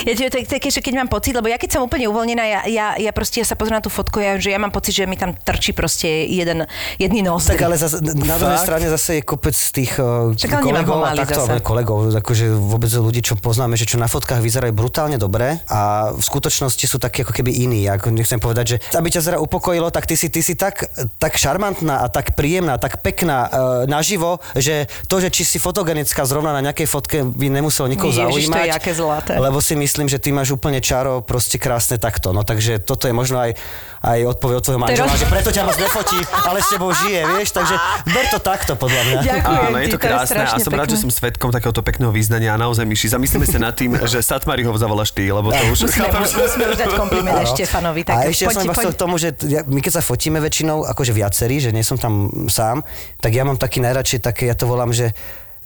[0.07, 2.61] Ja to je také, že keď mám pocit, lebo ja keď som úplne uvoľnená, ja,
[2.71, 5.11] ja, ja proste ja sa pozriem na tú fotku, ja, že ja mám pocit, že
[5.11, 6.65] mi tam trčí proste jeden,
[6.97, 7.51] jedný nos.
[7.51, 11.61] Tak ale zase, na druhej strane zase je kopec tých uh, kolegov a takto, zase.
[11.61, 16.23] kolegov, akože vôbec ľudí, čo poznáme, že čo na fotkách vyzerajú brutálne dobre a v
[16.23, 17.89] skutočnosti sú takí ako keby iní.
[17.91, 21.35] Ako nechcem povedať, že aby ťa zra upokojilo, tak ty si, ty si tak, tak
[21.35, 23.51] šarmantná a tak príjemná, tak pekná uh,
[23.91, 28.21] naživo, že to, že či si fotogenická zrovna na nejakej fotke by nemuselo nikoho Ježiš,
[28.21, 28.69] to je zaujímať.
[28.71, 29.33] aké zlaté.
[29.35, 32.31] Lebo si myslím, že ty máš úplne čaro, proste krásne takto.
[32.31, 33.55] No takže toto je možno aj,
[34.01, 37.21] aj odpoveď od tvojho manžela, Teraz- že preto ťa moc nefotí, ale s tebou žije,
[37.33, 37.75] vieš, takže
[38.07, 39.19] ber to takto podľa mňa.
[39.21, 41.05] Ďakujem Áno, je to krásne a som rád, že pekné.
[41.05, 43.07] som svetkom takéhoto pekného význania a naozaj myši.
[43.11, 45.79] Zamyslíme sa nad tým, že Satmari ho zavoláš ty, lebo to už...
[45.85, 47.37] Musíme, chápem, že- musíme už dať kompliment.
[47.49, 48.01] Štefanovi.
[48.03, 48.87] Tak a ešte ja som poď, poď.
[48.89, 49.29] k tomu, že
[49.65, 52.15] my keď sa fotíme väčšinou, akože viacerí, že nie som tam
[52.47, 52.83] sám,
[53.17, 55.13] tak ja mám taký najradšej také, ja to volám, že,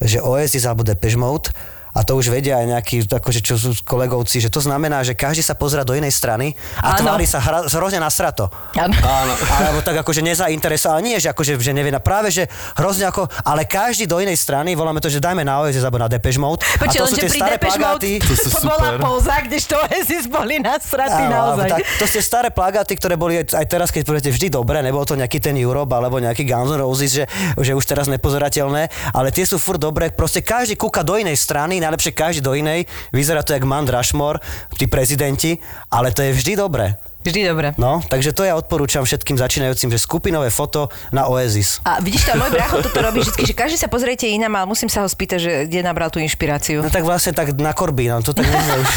[0.03, 1.55] že Oasis alebo Depeche Mode,
[1.93, 5.45] a to už vedia aj nejakí, akože čo sú kolegovci, že to znamená, že každý
[5.45, 7.05] sa pozera do inej strany a Áno.
[7.05, 8.49] tvári sa hra, hrozne nasrato.
[8.73, 8.97] Áno.
[8.97, 9.33] Áno.
[9.61, 12.49] Alebo tak akože nezainteresovaný, nie, že akože že nevie, na- práve že
[12.81, 16.09] hrozne ako, ale každý do inej strany, voláme to, že dajme na Oasis alebo na
[16.09, 16.65] Depeche Mode.
[16.65, 18.17] a Počkaj, to sú tie staré plagáty.
[18.23, 21.69] To to bola pouza, kdežto Oasis boli nasratí naozaj.
[21.69, 25.13] Tak, to sú staré plagáty, ktoré boli aj teraz, keď poviete vždy dobre, nebol to
[25.13, 27.25] nejaký ten Europe alebo nejaký Guns N' Roses, že,
[27.61, 30.09] že už teraz nepozerateľné, ale tie sú furt dobré.
[30.09, 32.87] Proste každý kúka do inej strany, najlepšie každý do inej.
[33.11, 34.39] Vyzerá to jak Mount Rushmore,
[34.79, 35.59] tí prezidenti,
[35.91, 36.95] ale to je vždy dobré.
[37.23, 37.69] Vždy dobre.
[37.79, 41.79] No, takže to ja odporúčam všetkým začínajúcim, že skupinové foto na Oasis.
[41.87, 44.91] A vidíš to, môj brácho toto robí vždy, že každý sa pozriete inám, ale musím
[44.91, 46.83] sa ho spýtať, že kde nabral tú inšpiráciu.
[46.83, 48.91] No tak vlastne tak na Korbín, no to tak nezná už.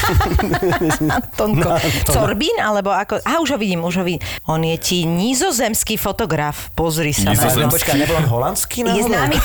[1.21, 1.69] Antonko.
[1.69, 1.77] Na.
[2.09, 3.21] Corbín, alebo ako...
[3.21, 4.21] A už ho vidím, už ho vidím.
[4.49, 6.73] On je ti nizozemský fotograf.
[6.73, 7.69] Pozri sa na.
[7.69, 9.37] Počkaj, nebol on holandský Je známy,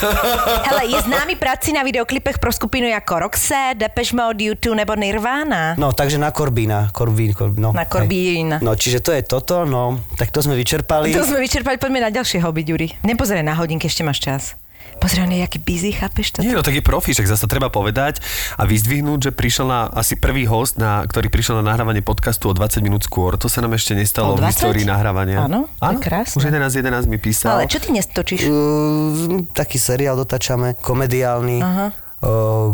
[0.65, 5.75] hele, je známy práci na videoklipech pro skupinu jako Roxette, Depeche Mode, U2 nebo Nirvana.
[5.77, 6.89] No, takže na Korbína.
[6.93, 7.73] Korbín, Korbín, no.
[7.73, 8.53] Na Korbín.
[8.53, 8.70] Hej.
[8.71, 9.99] No, čiže to je toto, no.
[10.15, 11.11] Tak to sme vyčerpali.
[11.11, 13.03] To sme vyčerpali, poďme na ďalšie hobby, Ďuri.
[13.03, 14.55] Nepozeraj na hodinky, ešte máš čas.
[15.03, 16.47] Pozri, on je jaký busy, chápeš to?
[16.47, 18.23] Nie, no tak je profi, však zase treba povedať
[18.55, 22.55] a vyzdvihnúť, že prišiel na asi prvý host, na, ktorý prišiel na nahrávanie podcastu o
[22.55, 23.35] 20 minút skôr.
[23.43, 24.55] To sa nám ešte nestalo O v 20?
[24.55, 25.51] histórii nahrávania.
[25.51, 26.39] Áno, to je krásne.
[26.39, 27.59] Už 11.11 mi písal.
[27.59, 28.47] Ale čo ty nestočíš?
[28.47, 31.91] Uh, taký seriál dotačame, komediálny, uh,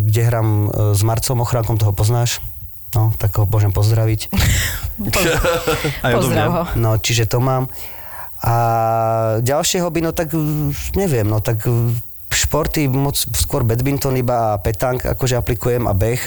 [0.05, 2.45] kde hrám uh, s Marcom Ochránkom, toho poznáš?
[2.95, 4.31] No, tak ho môžem pozdraviť.
[6.17, 6.63] Pozdrav ho.
[6.79, 7.67] No, čiže to mám.
[8.45, 8.55] A
[9.43, 11.99] ďalšie hobby, no tak mm, neviem, no tak mm,
[12.31, 16.21] športy moc skôr badminton iba a petank akože aplikujem a beh.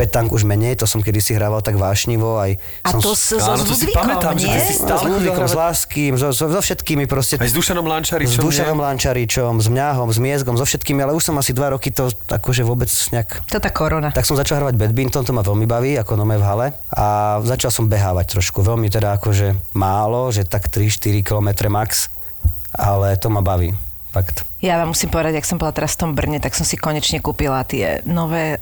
[0.00, 2.40] Petank už menej, to som kedysi hrával tak vášnivo.
[2.40, 4.56] Aj A som to s- s, so Áno, Ludvíkom, pamätám, že nie?
[4.56, 7.36] ty si s stále chodil Ludvíkom, s hravať- Láským, so, so, so všetkými proste.
[7.36, 8.84] Aj s Dušanom s Lančaričom, Dušanom nie?
[8.88, 12.64] Lančaričom, s Mňahom, s Miezgom, so všetkými, ale už som asi dva roky to akože
[12.64, 13.44] vôbec nejak...
[13.46, 14.08] To tá korona.
[14.08, 16.66] Tak som začal hrávať badminton, to ma veľmi baví, ako nome v hale.
[16.88, 17.04] A
[17.42, 22.08] začal som behávať trošku, veľmi teda akože málo, že tak 3-4 km max,
[22.72, 23.76] ale to ma baví,
[24.08, 24.48] fakt.
[24.58, 27.18] Ja vám musím povedať, ak som bola teraz v tom Brne, tak som si konečne
[27.18, 28.60] kúpila tie nové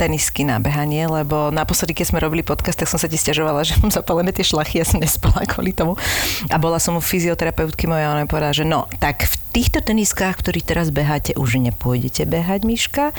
[0.00, 3.76] tenisky na behanie, lebo naposledy, keď sme robili podcast, tak som sa ti stiažovala, že
[3.84, 6.00] mám zapálené tie šlachy, ja som nespala kvôli tomu.
[6.48, 10.40] A bola som u fyzioterapeutky moja ona mi povedala, že no, tak v týchto teniskách,
[10.40, 13.12] ktorých teraz beháte, už nepôjdete behať, Miška.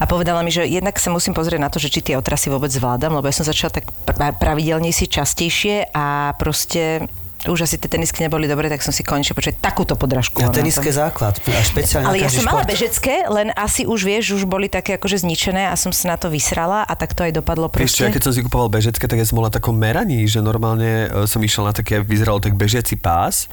[0.00, 2.72] A povedala mi, že jednak sa musím pozrieť na to, že či tie otrasy vôbec
[2.72, 7.04] zvládam, lebo ja som začala tak pra- pravidelnejšie, častejšie a proste
[7.46, 10.42] už asi tie tenisky neboli dobre, tak som si konečne počuť takúto podrážku.
[10.42, 10.58] A mám na to.
[10.58, 14.66] teniske základ, a špeciálne Ale ja som mala bežecké, len asi už vieš, už boli
[14.66, 17.94] také akože zničené a som sa na to vysrala a tak to aj dopadlo Vieš
[17.94, 18.14] čo, ja proste.
[18.18, 21.30] keď som si kupoval bežecké, tak ja som bol na takom meraní, že normálne e,
[21.30, 23.46] som išiel na také, vyzeral tak bežiaci pás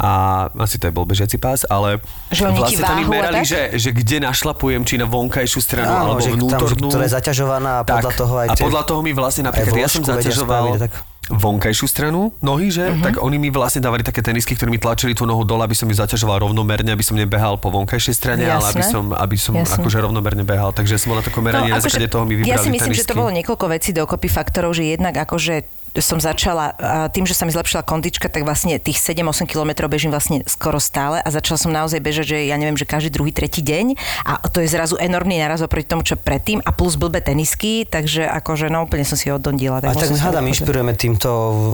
[0.00, 2.00] a asi to aj bol bežiaci pás, ale
[2.32, 3.52] Že vlastne tam mi merali, tak?
[3.52, 6.88] že, že kde našlapujem, či na vonkajšiu stranu, Áno, alebo že tam, že vnútornú.
[6.88, 10.00] ktorá je zaťažovaná a podľa toho aj A podľa toho mi vlastne napríklad, ja som
[10.00, 10.92] zaťažoval spraviť, tak.
[11.30, 12.90] Vonkajšiu stranu nohy, že?
[12.90, 13.02] Mhm.
[13.06, 15.86] Tak oni mi vlastne dávali také tenisky, ktoré mi tlačili tú nohu dole, aby som
[15.86, 19.98] ju zaťažoval rovnomerne, aby som nebehal po vonkajšej strane, ale aby som, aby som akože
[20.02, 20.74] rovnomerne behal.
[20.74, 23.06] Takže som bol na takom no, na základe toho mi vybrali ja si myslím, že
[23.06, 23.20] to tenisky.
[23.22, 27.50] bolo niekoľko vecí dokopy faktorov, že jednak akože som začala, a tým, že sa mi
[27.50, 31.98] zlepšila kondička, tak vlastne tých 7-8 kilometrov bežím vlastne skoro stále a začala som naozaj
[31.98, 35.66] bežať, že ja neviem, že každý druhý, tretí deň a to je zrazu enormný naraz
[35.66, 39.82] oproti tomu, čo predtým a plus blbé tenisky, takže akože no úplne som si oddondila.
[39.82, 41.30] A tak musím sa hádam, inšpirujeme týmto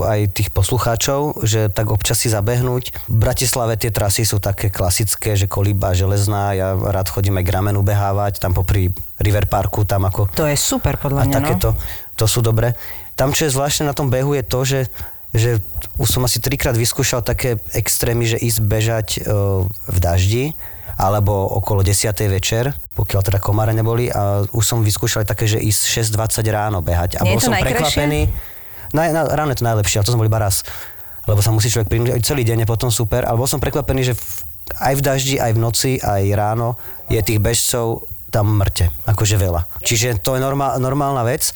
[0.08, 3.12] aj tých poslucháčov, že tak občas si zabehnúť.
[3.12, 7.52] V Bratislave tie trasy sú také klasické, že kolíba železná, ja rád chodím aj k
[7.52, 8.88] ramenu behávať, tam popri
[9.20, 10.28] River Parku, tam ako...
[10.36, 11.38] To je super podľa A mňa, no.
[11.40, 11.68] takéto,
[12.16, 12.76] to sú dobré.
[13.16, 14.80] Tam, čo je zvláštne na tom behu, je to, že
[15.36, 15.60] že
[16.00, 19.20] už som asi trikrát vyskúšal také extrémy, že ísť bežať e,
[19.68, 20.44] v daždi,
[20.96, 22.08] alebo okolo 10.
[22.32, 27.20] večer, pokiaľ teda komáre neboli a už som vyskúšal také, že ísť 6.20 ráno behať.
[27.20, 27.76] A Nie bol som najkrajšie?
[27.76, 28.20] prekvapený.
[28.96, 30.64] Na, na, ráno je to najlepšie, ale to som bol iba raz.
[31.28, 34.14] Lebo sa musí človek prinútiť, celý deň je potom super, ale bol som prekvapený, že
[34.16, 34.24] v,
[34.78, 36.80] aj v daždi, aj v noci, aj ráno
[37.12, 39.68] je tých bežcov tam mŕte, akože veľa.
[39.84, 41.52] Čiže to je normál, normálna vec.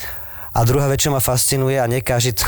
[0.50, 2.42] A druhá vec, čo ma fascinuje a nekáži to,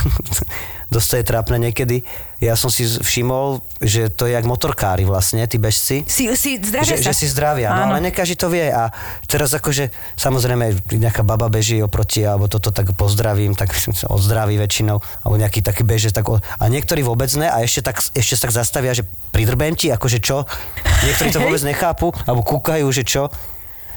[0.93, 2.03] dosť je trápne niekedy,
[2.37, 6.03] ja som si všimol, že to je jak motorkári vlastne, tí bežci.
[6.05, 7.03] Si, si zdravia Že, sa.
[7.07, 7.91] že si zdravia, no Áno.
[7.95, 8.91] ale ne každý to vie a
[9.25, 14.99] teraz akože samozrejme nejaká baba beží oproti alebo toto tak pozdravím, tak sa odzdraví väčšinou
[15.23, 18.41] alebo nejaký taký beže, tak o, a niektorí vôbec ne a ešte tak, ešte sa
[18.43, 20.43] tak zastavia, že pridrbem ti, akože čo,
[21.07, 23.31] niektorí to vôbec nechápu alebo kúkajú, že čo.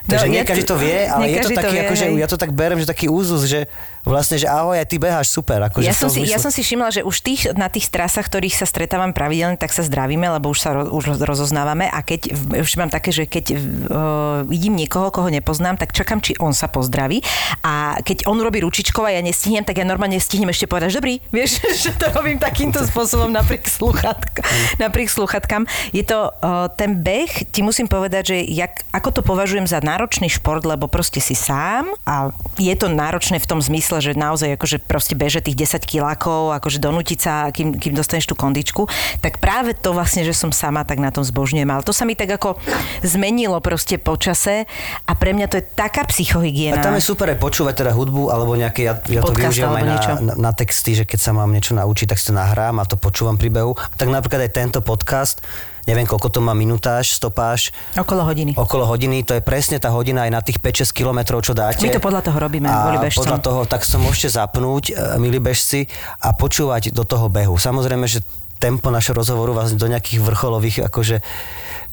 [0.06, 1.82] Takže No, no, nie každý to- vie, ale nie je to každý to taký, vie,
[1.82, 2.14] akože, hej.
[2.14, 3.66] ja to tak berem, že taký úzus, že
[4.06, 5.58] vlastne, že ahoj, aj ty beháš super.
[5.66, 8.54] Akože Ja som, si, ja som si všimla, že už tých, na tých trasách, ktorých
[8.54, 12.70] sa stretávam pravidelne, tak sa zdravíme, lebo už sa ro, už rozoznávame a keď, už
[12.78, 17.20] mám také, že keď uh, vidím niekoho, koho nepoznám, tak čakám, či on sa pozdraví
[17.66, 20.98] a keď on robí ručičkou a ja nestihnem, tak ja normálne stihnem ešte povedať, že
[21.02, 24.46] dobrý, vieš, že to robím takýmto spôsobom napriek, sluchatka,
[24.78, 25.66] napriek sluchatkám.
[25.90, 30.30] Je to uh, ten beh, ti musím povedať, že jak, ako to považujem za náročný
[30.30, 34.82] šport, lebo proste si sám a je to náročné v tom zmysle, že naozaj akože
[34.82, 38.88] proste beže tých 10 kilákov, akože donútiť sa, kým, kým dostaneš tú kondičku,
[39.20, 41.68] tak práve to vlastne, že som sama, tak na tom zbožňujem.
[41.68, 42.56] Ale to sa mi tak ako
[43.02, 44.68] zmenilo proste po čase
[45.04, 46.80] a pre mňa to je taká psychohygiena.
[46.80, 49.74] A tam je super aj počúvať teda hudbu, alebo nejaké, ja, ja to Podcast využívam
[49.76, 52.80] aj na, na, na texty, že keď sa mám niečo naučiť, tak si to nahrám
[52.80, 53.74] a to počúvam pri behu.
[53.96, 55.40] Tak napríklad aj tento podcast,
[55.86, 58.52] neviem koľko to má minutáž, stopáž, Okolo hodiny.
[58.58, 61.80] okolo hodiny, to je presne tá hodina aj na tých 5-6 kilometrov, čo dáte.
[61.80, 63.22] My to podľa toho robíme, a kvôli bežcom.
[63.22, 65.86] podľa toho, tak to môžete zapnúť, e, milí bežci,
[66.18, 67.54] a počúvať do toho behu.
[67.54, 68.20] Samozrejme, že
[68.56, 71.20] tempo našho rozhovoru vás do nejakých vrcholových akože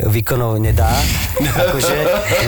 [0.02, 0.90] výkonov nedá.
[1.70, 1.96] akože,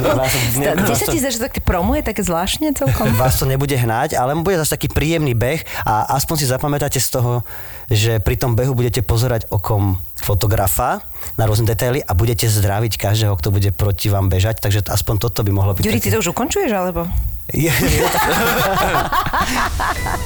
[0.01, 3.13] vás, ne, Kde vás sa to- ti zdá, že také promo je také zvláštne celkom?
[3.21, 7.06] vás to nebude hnať, ale bude zase taký príjemný beh a aspoň si zapamätáte z
[7.13, 7.45] toho,
[7.91, 11.06] že pri tom behu budete pozerať okom fotografa
[11.38, 15.45] na rôzne detaily a budete zdraviť každého, kto bude proti vám bežať, takže aspoň toto
[15.45, 15.86] by mohlo byť.
[15.86, 17.06] Juri, ty to už ukončuješ, alebo?
[17.54, 18.25] Je, je, tak...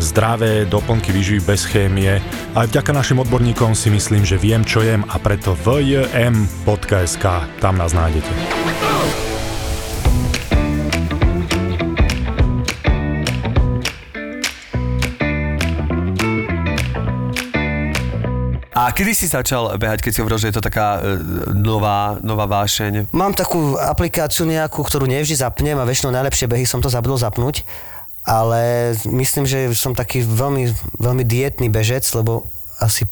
[0.00, 2.18] zdravé doplnky výživy bez chémie.
[2.56, 7.24] Aj vďaka našim odborníkom si myslím, že viem, čo jem a preto vjm.sk,
[7.60, 8.32] tam nás nájdete.
[18.80, 21.20] A kedy si začal behať, keď si hovoril, že je to taká e,
[21.52, 23.12] nová, nová vášeň?
[23.12, 27.60] Mám takú aplikáciu nejakú, ktorú nevždy zapnem a väčšinou najlepšie behy som to zabudol zapnúť,
[28.30, 30.70] ale myslím, že som taký veľmi,
[31.02, 32.46] veľmi dietný bežec, lebo
[32.78, 33.10] asi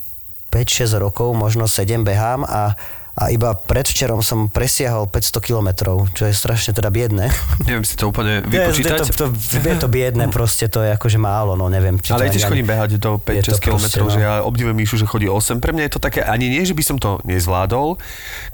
[0.54, 2.78] 5-6 rokov, možno 7 behám a
[3.18, 7.34] a iba predvčerom som presiahol 500 kilometrov, čo je strašne teda biedné.
[7.66, 9.10] Neviem si to úplne Je, vypočítať.
[9.10, 11.98] to, to, je to biedné, proste to je akože málo, no neviem.
[11.98, 14.26] Či Ale to tiež chodím behať do Je to 5-6 kilometrov, proste, že no.
[14.30, 15.58] ja obdivujem Míšu, že chodí 8.
[15.58, 17.98] Pre mňa je to také, ani nie, že by som to nezvládol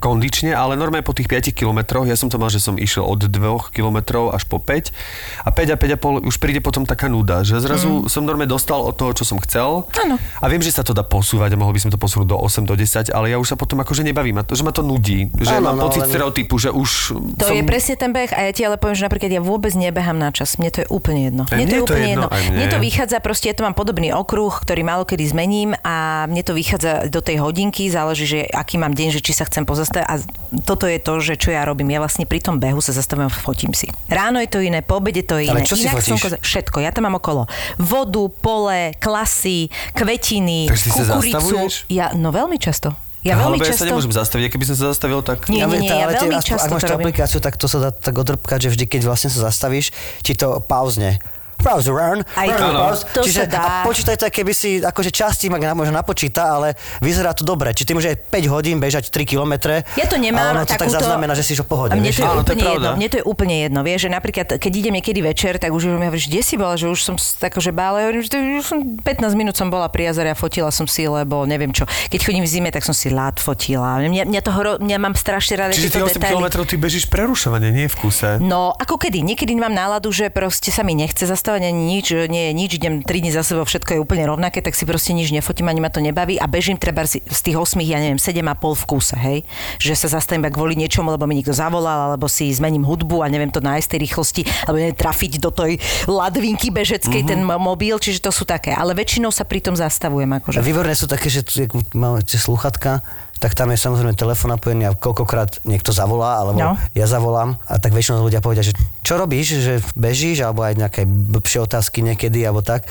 [0.01, 3.21] kondične, ale normálne po tých 5 kilometroch, ja som to mal, že som išiel od
[3.29, 7.05] 2 kilometrov až po 5 a 5 a 5 a pol už príde potom taká
[7.05, 9.85] nuda, že zrazu som normálne dostal od toho, čo som chcel.
[10.01, 10.17] Áno.
[10.41, 12.65] A viem, že sa to dá posúvať a mohol by som to posunúť do 8,
[12.65, 15.29] do 10, ale ja už sa potom akože nebavím, a to, že ma to nudí,
[15.35, 16.89] že Áno, mám no, pocit ale- stereotypu, že už
[17.35, 17.53] To som...
[17.53, 20.29] je presne ten beh a ja ti ale poviem, že napríklad ja vôbec nebehám na
[20.29, 20.55] čas.
[20.55, 21.43] Mne to je úplne jedno.
[21.45, 22.47] Mne to je to úplne jedno, jedno.
[22.47, 22.55] mne.
[22.55, 25.95] Mne to vychádza, proste ja to mám podobný okruh, ktorý málo kedy zmením a
[26.25, 29.63] mne to vychádza do tej hodinky, záleží, že aký mám deň, že či sa chcem
[29.63, 30.15] pozastaviť a
[30.61, 31.89] toto je to, že čo ja robím.
[31.89, 33.91] Ja vlastne pri tom behu sa zastavujem, fotím si.
[34.07, 35.67] Ráno je to iné, po obede to je Ale iné.
[35.67, 36.07] čo si Inak fotíš?
[36.15, 36.77] slnko- všetko.
[36.79, 37.45] Ja tam mám okolo
[37.75, 41.55] vodu, pole, klasy, kvetiny, kukuricu.
[41.89, 42.93] Ja, no veľmi často.
[43.25, 43.81] Ja veľmi ale ja často...
[43.81, 45.49] sa nemôžem zastaviť, keby som sa zastavil, tak...
[45.49, 47.77] Nie, nie, nie, ja veľmi aspoň- často Ak máš to tú aplikáciu, tak to sa
[47.81, 49.89] dá tak odrbkať, že vždy, keď vlastne sa zastavíš,
[50.21, 51.17] ti to pauzne.
[51.65, 53.57] Pause run, Aj run, to- to Čiže sa dá.
[53.57, 57.73] A počítaj to, keby si akože časti ma možno napočíta, ale vyzerá to dobre.
[57.73, 59.81] Či ty môže aj 5 hodín bežať 3 km.
[59.97, 60.53] Ja to nemám.
[60.53, 61.97] A ono to tak takúto- zaznamená, že si v pohode.
[61.97, 62.89] Mne to, je Áno, to je úplne jedno.
[62.93, 63.79] Mne to je úplne jedno.
[63.81, 66.85] Vieš, že napríklad, keď idem niekedy večer, tak už mi hovoríš, kde si bola, že
[66.85, 67.97] už som s- akože bála.
[67.97, 71.09] Ja hovorím, že už som 15 minút som bola pri jazere a fotila som si,
[71.09, 71.83] lebo neviem čo.
[71.87, 73.97] Keď chodím v zime, tak som si lát fotila.
[73.97, 76.35] Mňa, mňa to horo, mňa mám strašne rada Čiže ty tieto 8 detaily.
[76.37, 78.37] km ty bežíš prerušovanie, nie v kuse.
[78.37, 79.23] No, ako kedy?
[79.23, 82.99] Niekedy mám náladu, že proste sa mi nechce zastavať ani nič, nie je nič, idem
[82.99, 85.87] 3 dní za sebou, všetko je úplne rovnaké, tak si proste nič nefotím, ani ma
[85.87, 88.41] to nebaví a bežím treba z tých 8, ja neviem, 7,5
[88.75, 89.39] v kúse, hej?
[89.79, 93.29] Že sa zastavím iba kvôli niečomu, lebo mi niekto zavolal, alebo si zmením hudbu a
[93.29, 97.27] neviem to nájsť tej rýchlosti, alebo neviem trafiť do tej ladvinky bežeckej Mhm.
[97.27, 98.71] ten mo- mobil, čiže to sú také.
[98.71, 100.27] Ale väčšinou sa pri tom zastavujem.
[100.27, 100.59] Akože.
[100.61, 103.01] Výborné sú také, že tu, máme tie sluchatka,
[103.37, 106.71] tak tam je samozrejme telefon napojený a koľkokrát niekto zavolá, alebo No.
[106.91, 111.01] ja zavolám a tak väčšinou ľudia povedia, že čo robíš, že bežíš, alebo aj nejaké
[111.03, 112.87] blbšie otázky niekedy, alebo tak.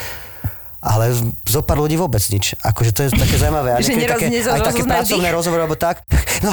[0.78, 2.60] Ale zo pár ľudí vôbec nič.
[2.60, 3.72] Akože to je také zaujímavé.
[3.72, 6.04] A Že neroz- také, nezo- aj také pracovné rozhovory, alebo tak.
[6.40, 6.52] No,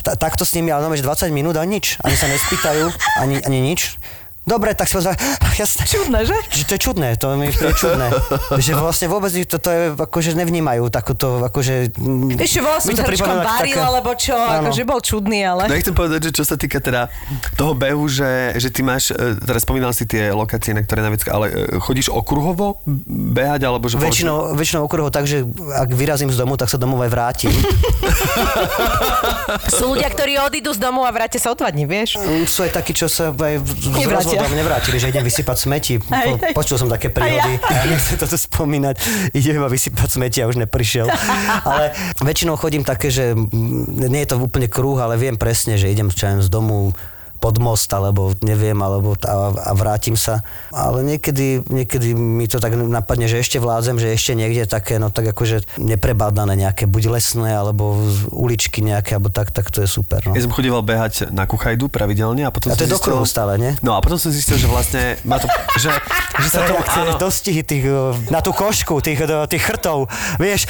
[0.00, 2.00] ta- takto s nimi, ale no, že 20 minút a nič.
[2.00, 4.00] Ani sa nespýtajú, ani, ani nič.
[4.48, 5.20] Dobre, tak si pozvať.
[5.60, 5.84] Jasné.
[5.84, 6.36] Čudné, že?
[6.48, 8.08] Že to je čudné, to mi je čudné.
[8.64, 11.92] že vlastne vôbec to, to je, akože nevnímajú takúto, akože...
[12.00, 15.68] mm, Ešte volal som varil, také- alebo čo, akože bol čudný, ale...
[15.68, 17.12] No ja chcem povedať, že čo sa týka teda
[17.60, 21.28] toho behu, že, že ty máš, e, teraz spomínal si tie lokácie, na ktoré najviac,
[21.28, 22.80] ale e, chodíš okruhovo
[23.36, 24.00] behať, alebo že...
[24.00, 25.44] Väčšinou, väčšinou okruhov tak, že
[25.76, 27.52] ak vyrazím z domu, tak sa domov aj vrátim.
[29.68, 32.16] Sú ľudia, ktorí odídu z domu a vráte sa o dva dní, vieš?
[32.16, 33.60] Mm, Sú aj takí, čo sa aj
[33.98, 34.37] Nevrátia.
[34.38, 35.94] Rozvodom nevrátili, že idem vysypať smeti.
[35.98, 38.96] Po, počul som také príhody, ja nechcem toto spomínať.
[39.34, 41.10] Idem iba vysypať smeti a už neprišiel.
[41.66, 41.90] Ale
[42.22, 43.34] väčšinou chodím také, že
[43.98, 46.94] nie je to úplne kruh, ale viem presne, že idem čo z domu
[47.38, 50.42] pod most, alebo neviem, alebo a, a vrátim sa.
[50.74, 55.14] Ale niekedy, niekedy mi to tak napadne, že ešte vládzem, že ešte niekde také, no
[55.14, 57.96] tak akože neprebádané nejaké, buď lesné, alebo
[58.34, 60.22] uličky nejaké, alebo tak, tak to je super.
[60.26, 60.34] No.
[60.34, 63.24] Ja som chodieval behať na Kuchajdu pravidelne a potom A to som je do kruhu
[63.24, 63.72] stále, nie?
[63.80, 65.46] No a potom som zistil, že vlastne má to,
[65.82, 65.94] že,
[66.42, 66.74] že sa to...
[66.74, 67.86] áno, dostihy tých,
[68.28, 70.10] na tú košku, tých, tých chrtov,
[70.42, 70.66] vieš.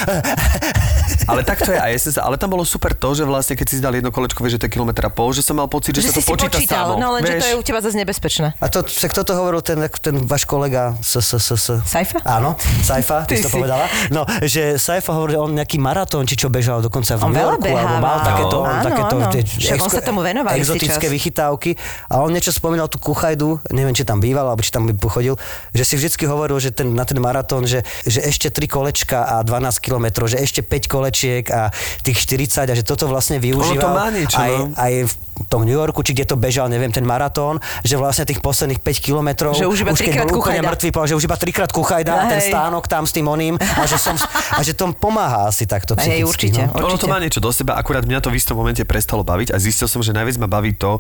[1.31, 3.57] ale tak to je, a ja som sa, ale tam bolo super to, že vlastne
[3.57, 5.97] keď si dal jedno kolečko, vieš, že to je kilometra pol, že som mal pocit,
[5.97, 7.97] že, Že sa to počíta čítal, samo, no len, že to je u teba zase
[7.97, 8.53] nebezpečné.
[8.61, 11.67] A to, však toto hovoril ten, ten váš kolega s, s, s, s.
[11.89, 12.21] Saifa?
[12.29, 12.55] Áno,
[12.85, 13.89] Saifa, ty, Ty si to povedala.
[14.13, 17.41] No, že Saifa hovoril, že on nejaký maratón, či čo bežal dokonca v On New
[17.41, 19.33] Yorku, alebo mal takéto, Áno, takéto áno.
[19.33, 21.71] tie Však on sa tomu venoval exotické vychytávky.
[22.13, 25.41] A on niečo spomínal tú Kuchajdu, neviem, či tam býval, alebo či tam pochodil,
[25.73, 29.41] že si vždycky hovoril, že ten, na ten maratón, že, že ešte 3 kolečka a
[29.47, 31.73] 12 kilometrov, že ešte 5 kolečiek a
[32.05, 34.65] tých 40 a že toto vlastne využíval to má niečo, aj, no.
[34.75, 35.13] aj v
[35.47, 38.99] tom New Yorku, či kde to bežal, neviem, ten maratón, že vlastne tých posledných 5
[39.01, 42.25] kilometrov, Že už iba keď trikrát bol úplne mŕtvý, že už iba trikrát kuchajda a
[42.27, 42.49] ten Hej.
[42.49, 44.15] stánok tam s tým oným a že, som,
[44.51, 46.25] a že to pomáha asi takto Hej, psychicky.
[46.25, 46.61] určite.
[46.71, 46.87] No.
[46.87, 49.59] Ono to má niečo do seba, akurát mňa to v istom momente prestalo baviť a
[49.59, 50.99] zistil som, že najviac ma baví to,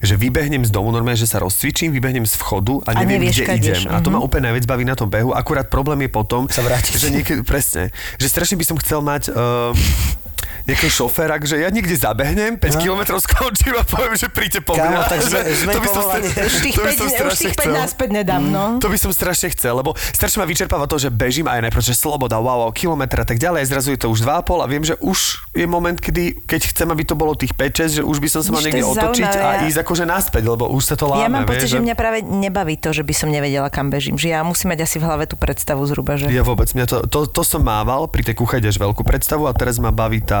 [0.00, 3.40] že vybehnem z domu, normálne, že sa rozcvičím, vybehnem z vchodu a A neviem, nevieš,
[3.40, 3.56] kde idem.
[3.56, 3.80] ideš.
[3.86, 4.24] A to ma Mhm.
[4.24, 8.26] úplne najviac baví na tom behu, akurát problém je potom, Sa že niekedy, presne, že
[8.26, 9.72] strašne by som chcel mať uh,
[10.62, 12.80] nejakého šoféra, že ja niekde zabehnem, 5 No.
[12.80, 15.00] km skončím a poviem, že príďte po Kámo, mňa.
[15.04, 16.02] tak sme- zmeň to by som
[16.40, 17.72] Už tých to by 5, som už tých 5 chcel.
[17.74, 18.64] náspäť nedám, no.
[18.76, 21.94] To by som strašne chcel, lebo strašne ma vyčerpáva to, že bežím aj najprv, že
[21.94, 24.94] sloboda, wow, wow, kilometra a tak ďalej, zrazu je to už 2,5 a viem, že
[24.96, 25.18] už
[25.52, 28.50] je moment, kedy, keď chcem, aby to bolo tých 5-6, že už by som sa
[28.50, 31.20] mal niekde otočiť zaujímavé, a ísť akože naspäť, lebo už sa to láme.
[31.20, 34.14] Ja mám pocit, že mňa práve nebaví to, že by som nevedela, kam bežím.
[34.14, 36.28] Že ja musím mať asi v hlave tú predstavu zhruba, že...
[36.28, 39.52] Ja vôbec, mňa to, to, to som mával pri tej kuchajde až veľkú predstavu a
[39.52, 40.39] teraz ma baví tá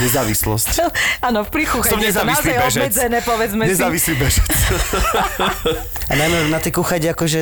[0.00, 0.68] nezávislosť.
[1.28, 2.76] Áno, v príchu som je to nezávislý naozaj bežec.
[2.76, 3.70] obmedzené, povedzme si.
[3.70, 4.48] Nezávislý bežec.
[6.10, 7.40] A najmä na tej kuchajde akože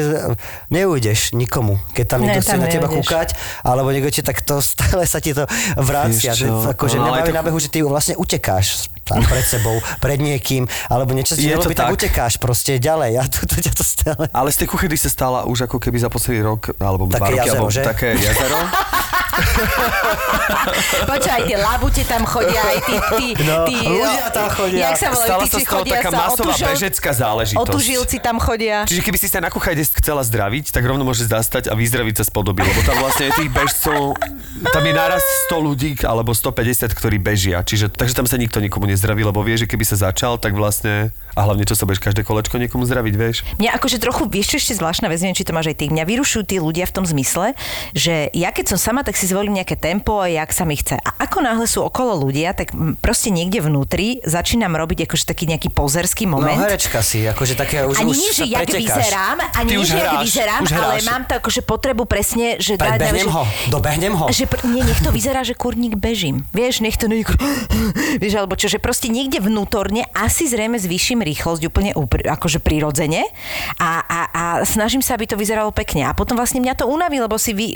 [0.68, 3.00] neujdeš nikomu, keď tam Ne, niekto chce tam na teba neujdeš.
[3.00, 3.28] kúkať,
[3.62, 6.36] alebo niekto ti tak to stále sa ti to vracia.
[6.68, 9.72] Akože No, mňa ale baví to- na behu, že ty vlastne utekáš tam pred sebou,
[9.98, 11.96] pred niekým, alebo niečo ti to nerobí, tak tak.
[11.96, 14.28] utekáš proste ďalej a tu, tu ťa to stále...
[14.28, 17.26] Ale z tej kuchedy sa stala už ako keby za posledný rok, alebo Také dva
[17.26, 17.82] roky, jazero, alebo že?
[17.82, 18.60] také jazero.
[21.10, 22.94] Počkaj, tie labute tam chodia, aj tí...
[23.16, 24.92] tí, No, tí ľudia tam chodia.
[24.92, 27.62] Jak sa volajú, Stala tí, sa z toho taká sa masová otužil- bežecká záležitosť.
[27.64, 28.76] Otužilci tam chodia.
[28.84, 32.24] Čiže keby si sa na kuchajde chcela zdraviť, tak rovno môžeš zastať a vyzdraviť sa
[32.26, 34.16] spodoby, lebo tam vlastne je tých bežcov,
[34.72, 37.60] tam je naraz 100 ľudí alebo 150, ktorí bežia.
[37.62, 41.12] Čiže, takže tam sa nikto nikomu nezdraví, lebo vie, že keby sa začal, tak vlastne,
[41.32, 43.36] a hlavne čo sa budeš každé kolečko niekomu zdraviť, vieš?
[43.60, 46.42] Mňa akože trochu, vieš ešte zvláštna vec, neviem, či to máš aj ty, mňa vyrušujú
[46.44, 47.54] tí ľudia v tom zmysle,
[47.94, 50.94] že ja keď som sama, tak si zvolím nejaké tempo a jak sa mi chce.
[50.96, 55.68] A ako náhle sú okolo ľudia, tak proste niekde vnútri začínam robiť akože taký nejaký
[55.68, 56.54] pozerský No moment.
[56.56, 58.86] herečka si, akože také už, ani už nie, že jak pretekáš.
[58.94, 62.74] vyzerám, ani nie, že jak vyzerám, už ale mám to akože potrebu presne, že...
[62.74, 64.26] dá- Predbehnem že- ho, dobehnem ho.
[64.28, 66.46] Že pr- nie, nech to vyzerá, že kurník bežím.
[66.50, 67.26] Vieš, nech to nie
[68.22, 73.26] Vieš, alebo čo, že proste niekde vnútorne asi zrejme zvýšim rýchlosť úplne upr- akože prirodzene
[73.76, 76.04] a, a, a snažím sa, aby to vyzeralo pekne.
[76.04, 77.74] A potom vlastne mňa to unaví, lebo si vy,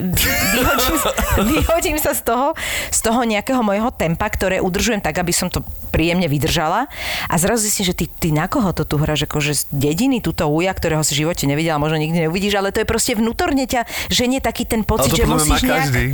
[0.52, 0.94] vyhodím,
[1.52, 2.54] vyhodím sa z toho,
[2.92, 6.88] z toho nejakého mojho tempa, ktoré udržujem tak, aby som to príjemne vydržala.
[7.28, 10.48] A zrazu zistím, že ty, ty na koho to tu hráš, akože z dediny, túto
[10.48, 13.84] uja, ktorého si v živote nevidela, možno nikdy neuvidíš, ale to je proste vnútorne ťa
[14.08, 15.80] ženie taký ten pocit, Ale to že musíš nejak...
[15.88, 16.04] každý.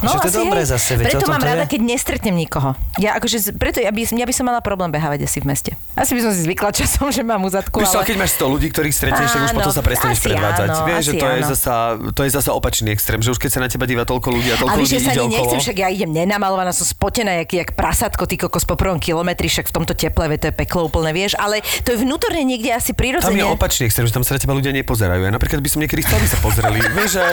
[0.00, 0.70] Že to je dobré hej.
[0.72, 1.76] zase, Preto mám rada, je.
[1.76, 2.72] keď nestretnem nikoho.
[2.96, 5.70] Ja akože, preto ja by, ja by som mala problém behávať asi v meste.
[5.92, 8.08] Asi by som si zvykla časom, že mám uzadku, Vieš, ale...
[8.08, 10.68] keď máš 100 ľudí, ktorých stretneš, tak už potom sa prestaneš predvádzať.
[10.72, 11.74] áno, Vieš, že to je, zasa,
[12.16, 14.56] to je zasa opačný extrém, že už keď sa na teba díva toľko ľudí a
[14.56, 17.50] toľko A ľudí víš, že sa ide nechcem, však ja idem nenamalovaná, som spotená, jak,
[17.52, 21.12] jak prasatko, ty kokos po prvom kilometri, však v tomto teple, to je peklo úplne,
[21.12, 23.36] vieš, ale to je vnútorne niekde asi Tam prirodzene.
[23.36, 25.28] je opačný extrém, že tam sa na teba ľudia nepozerajú.
[25.28, 26.78] Ja napríklad by som niekedy chcel, aby sa pozreli.
[26.80, 27.26] Vieš, že,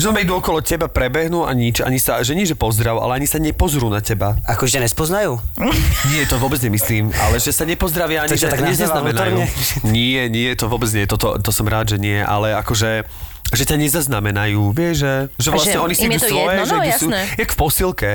[0.00, 3.26] že idú okolo teba, prebehnú a nič, ani sa, že nie, že pozdrav, ale ani
[3.26, 4.38] sa nepozrú na teba.
[4.46, 5.42] Akože nespoznajú?
[6.14, 9.42] Nie, to vôbec nemyslím, ale že sa nepozdravia ani že tak nezaznamenajú.
[9.90, 13.10] Nie, nie, to vôbec nie, to, to, to som rád, že nie, ale akože
[13.50, 16.74] že ťa nezaznamenajú, vieš, že, že vlastne že oni si idú to svoje, jedno, že
[16.74, 18.10] no, idú sú, jak v posilke,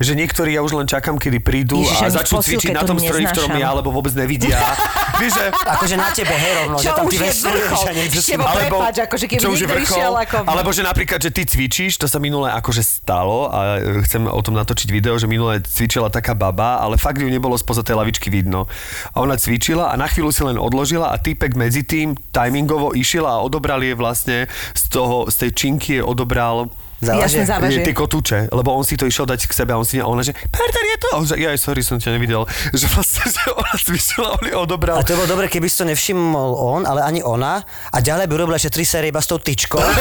[0.00, 2.98] že niektorí ja už len čakám, kedy prídu Ježiš, a začnú cvičiť na to tom
[2.98, 4.56] stroji, v ktorom ja, alebo vôbec nevidia.
[5.20, 8.32] vieš, že Akože na tebe, hej, rovno, že tam ty je vesluješ a niekto si...
[8.32, 11.42] Števo, prepáč, akože keby čo už je vrchol, išiel ako- Alebo že napríklad, že ty
[11.44, 15.60] cvičíš, to sa minule akože stalo a e, chcem o tom natočiť video, že minule
[15.60, 18.64] cvičila taká baba, ale fakt ju nebolo spoza tej lavičky vidno.
[19.12, 23.28] A ona cvičila a na chvíľu si len odložila a týpek medzi tým timingovo išiel
[23.28, 24.36] a odobral je vlastne
[24.78, 27.86] z toho, z tej činky je odobral Jasne, závažie.
[27.86, 30.26] tie kotúče, lebo on si to išiel dať k sebe a on si a ona,
[30.26, 32.42] že Perter je to, a on, že ja sorry, som ťa nevidel,
[32.78, 34.98] že vlastne, že ona cvičila, on odobral.
[34.98, 37.62] A to bolo dobre, keby si to nevšimol on, ale ani ona.
[37.94, 39.78] A ďalej by robila ešte tri série iba s tou tyčkou.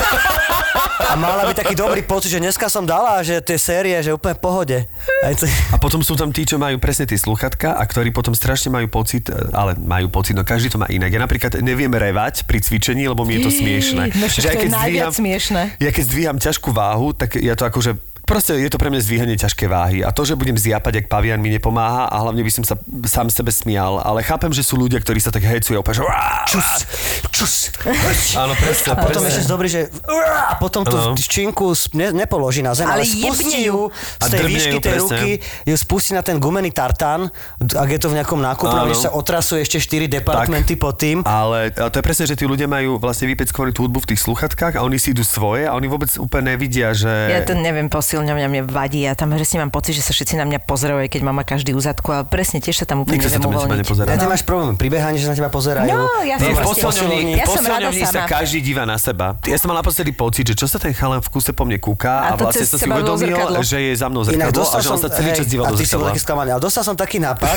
[1.08, 4.36] A mala by taký dobrý pocit, že dneska som dala, že tie série, že úplne
[4.36, 4.78] v pohode.
[5.74, 8.86] A potom sú tam tí, čo majú presne tie sluchatka a ktorí potom strašne majú
[8.86, 11.10] pocit, e, ale majú pocit, no každý to má inak.
[11.10, 14.14] Ja napríklad neviem revať pri cvičení, lebo mi je to smiešne.
[14.14, 15.62] No však to je najviac smiešne.
[15.82, 17.98] Ja keď zdvíham ťažkú váhu, tak ja to akože
[18.28, 21.40] Proste je to pre mňa zdvíhanie ťažké váhy a to, že budem zjapať, jak pavian
[21.40, 22.76] mi nepomáha a hlavne by som sa
[23.08, 26.04] sám sebe smial, ale chápem, že sú ľudia, ktorí sa tak hecujú úplne, že
[26.52, 26.68] Čus,
[27.32, 27.54] čus.
[28.36, 29.88] Áno, presne, A potom ešte dobrý, že
[30.48, 34.44] a potom tú činku ne, nepoloží na zem, ale, Ale spustí ju z A tej
[34.44, 35.30] výšky tej ruky,
[35.64, 37.32] ju spustí na ten gumený tartán,
[37.64, 38.92] ak je to v nejakom Áno.
[38.92, 41.24] kde sa otrasuje ešte 4 departmenty pod tým.
[41.24, 44.22] Ale a to je presne, že tí ľudia majú vlastne vypeckovanú tú hudbu v tých
[44.28, 47.12] sluchatkách a oni si idú svoje a oni vôbec úplne nevidia, že...
[47.32, 49.06] Ja to neviem, posilňovňa mne vadí.
[49.06, 51.78] Ja tam presne mám pocit, že sa všetci na mňa pozerajú, aj keď mám každý
[51.78, 53.82] úzadku, ale presne tiež sa tam úplne Nikto sa neviem teba uvoľniť.
[53.86, 54.08] nepozerá.
[54.10, 55.86] A ty máš problém pri behaní, že sa na teba pozerajú.
[55.94, 59.38] No, ja som Nie, v posilňovni, Ja posilňovni sa každý díva na seba.
[59.46, 62.10] Ja som mal naposledy pocit, že čo sa ten chalan v kuse po mne kúka
[62.10, 64.98] a, A to vlastne som si uvedomil, že je za mnou zrkadlo a že on
[64.98, 66.50] sa celý čas díval a do zrkadla.
[66.50, 67.54] ale dostal som taký nápad,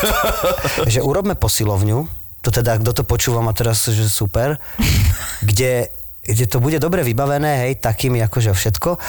[0.93, 2.05] že urobme posilovňu,
[2.45, 4.61] to teda, kto to počúva, má teraz, že super,
[5.49, 5.89] kde
[6.21, 9.01] kde to bude dobre vybavené, hej, takými akože všetko,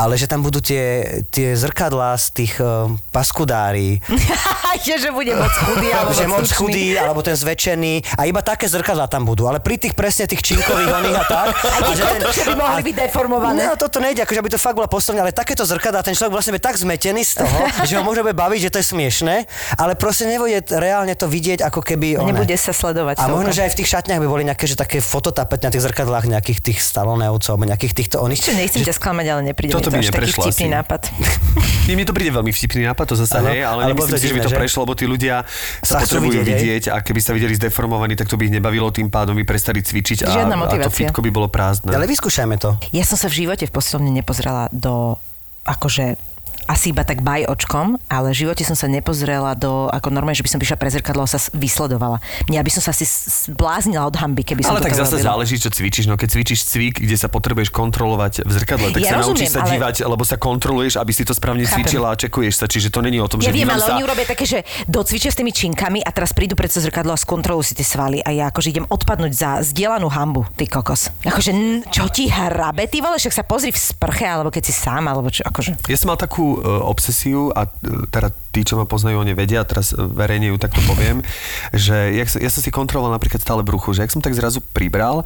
[0.00, 4.00] ale že tam budú tie, tie zrkadlá z tých uh, paskudári,
[4.86, 8.64] že, že bude moc chudý, alebo že moc chudý, alebo ten zväčšený a iba také
[8.64, 11.48] zrkadlá tam budú, ale pri tých presne tých činkových oných a tak.
[11.80, 13.62] A tie kontuše by mohli byť deformované.
[13.66, 16.52] No, toto nejde, akože aby to fakt bola posledná, ale takéto zrkadlá, ten človek vlastne
[16.56, 19.36] bude tak zmetený z toho, že ho môže baviť, že to je smiešné,
[19.76, 22.20] ale proste nebude reálne to vidieť, ako keby...
[22.20, 22.32] one.
[22.32, 23.20] Nebude sa sledovať.
[23.20, 23.36] A toľko.
[23.36, 26.24] možno, že aj v tých šatniach by boli nejaké, že také fototapety na tých zrkadlách
[26.30, 28.40] nejakých tých staloneovcov, nejakých týchto oných.
[28.40, 30.76] Ešte nechcem ťa sklamať, ale nepríde Toto mi to by až taký neprešlo vtipný asi.
[30.78, 31.00] nápad.
[31.90, 34.26] Nie, mne to príde veľmi vtipný nápad, to zase hej, ale, ale nemyslím to si,
[34.30, 34.58] že by to že?
[34.62, 35.42] prešlo, lebo tí ľudia
[35.82, 38.94] Sa sa potrebujú vidieť, vidieť a keby sa videli zdeformovaní, tak to by ich nebavilo,
[38.94, 41.90] tým pádom by prestali cvičiť a, Žiadna a to fitko by bolo prázdne.
[41.90, 42.78] Ale vyskúšajme to.
[42.94, 45.18] Ja som sa v živote v posilovni nepozrela do
[45.66, 46.29] akože
[46.70, 50.46] asi iba tak baj očkom, ale v živote som sa nepozrela do, ako normálne, že
[50.46, 52.22] by som prišla pre zrkadlo a sa vysledovala.
[52.46, 53.02] Ja by som sa asi
[53.50, 55.34] zbláznila od hamby, keby som ale tak zase robila.
[55.34, 56.06] záleží, čo cvičíš.
[56.06, 59.50] No keď cvičíš cvik, kde sa potrebuješ kontrolovať v zrkadle, tak Ja sa naučíš rozumiem,
[59.50, 61.82] sa ale- dívať, lebo sa kontroluješ, aby si to správne Chápem.
[61.82, 62.66] cvičila a čekuješ sa.
[62.70, 63.92] Čiže to není o tom, že Ja viem, dívam ale sa...
[63.98, 67.66] oni urobia také, že docvičia s tými činkami a teraz prídu pred zrkadlo a skontrolujú
[67.66, 71.10] si tie svaly a ja akože idem odpadnúť za zdieľanú hambu, ty kokos.
[71.26, 71.50] Akože,
[71.90, 75.34] čo ti hrabe, ty vole, však sa pozri v sprche, alebo keď si sám, alebo
[75.34, 75.90] čo, akože.
[75.90, 79.94] Ja som mal takú obsesiu a uh, teda tí, čo ma poznajú, oni vedia, teraz
[79.94, 81.22] verejne ju takto poviem,
[81.70, 85.22] že jak, ja som si kontroloval napríklad stále bruchu, že ak som tak zrazu pribral,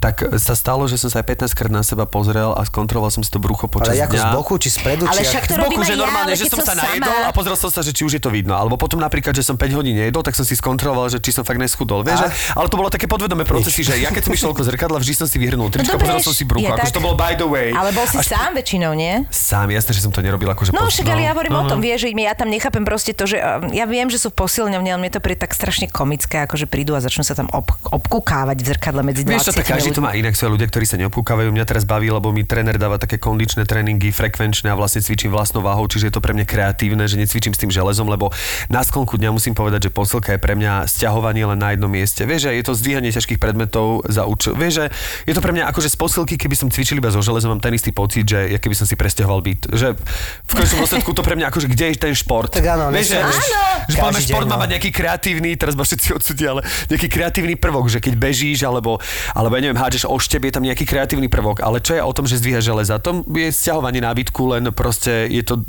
[0.00, 3.20] tak sa stalo, že som sa aj 15 krát na seba pozrel a skontroloval som
[3.20, 4.32] si to brucho počas Ale ako z dňa.
[4.32, 5.28] boku, či spredu, Ale či...
[5.28, 6.88] však to z boku, že ja, normálne, ale že som sa sama.
[6.88, 8.56] najedol a pozrel som sa, že či už je to vidno.
[8.56, 11.44] Alebo potom napríklad, že som 5 hodín nejedol, tak som si skontroloval, že či som
[11.44, 12.00] fakt neschudol.
[12.00, 14.96] Vieš, že, ale to bolo také podvedomé procesy, že ja keď som išiel okolo zrkadla,
[15.04, 16.72] vždy som si vyhrnul tričko, dobre, pozrel som si brucho.
[16.72, 17.68] Akože to bolo by the way.
[17.76, 19.28] Ale bol si Až- sám väčšinou, nie?
[19.28, 21.78] Sám, jasné, že som to nerobil akože No však ale ja hovorím o no, tom,
[21.80, 21.84] no.
[21.84, 25.00] vieš, že ja tam nechápem proste to, že um, ja viem, že sú posilňovne, ale
[25.04, 28.64] mne to príde tak strašne komické, ako že prídu a začnú sa tam ob, obkúkávať
[28.64, 30.94] v zrkadle medzi 20 Vieš čo, tak každý to má inak, sú ľudia, ktorí sa
[31.02, 31.50] neopúkavajú.
[31.50, 35.66] Mňa teraz baví, lebo mi tréner dáva také kondičné tréningy, frekvenčné a vlastne cvičím vlastnou
[35.66, 38.30] váhou, čiže je to pre mňa kreatívne, že necvičím s tým železom, lebo
[38.70, 42.22] na sklonku dňa musím povedať, že posilka je pre mňa sťahovanie len na jednom mieste.
[42.22, 44.54] Vieš, že je to zdvíhanie ťažkých predmetov za účel.
[44.54, 44.84] Vieš, že
[45.26, 47.74] je to pre mňa akože z posilky, keby som cvičil iba so železom, mám ten
[47.74, 49.74] istý pocit, že ja keby som si presťahoval byt.
[49.74, 49.98] Že
[50.46, 52.54] v konečnom dôsledku to pre mňa akože kde je ten šport.
[52.54, 53.90] Tak áno, vieš, že, nesmieš.
[53.90, 54.62] že, máme šport má no.
[54.62, 59.02] mať nejaký kreatívny, teraz ma všetci odsudia, ale nejaký kreatívny prvok, že keď bežíš alebo,
[59.34, 61.64] alebo ja neviem, hádžeš o šteb, je tam nejaký kreatívny prvok.
[61.64, 63.00] Ale čo je o tom, že zdvíha železa?
[63.00, 65.64] To je sťahovanie nábytku, len proste je to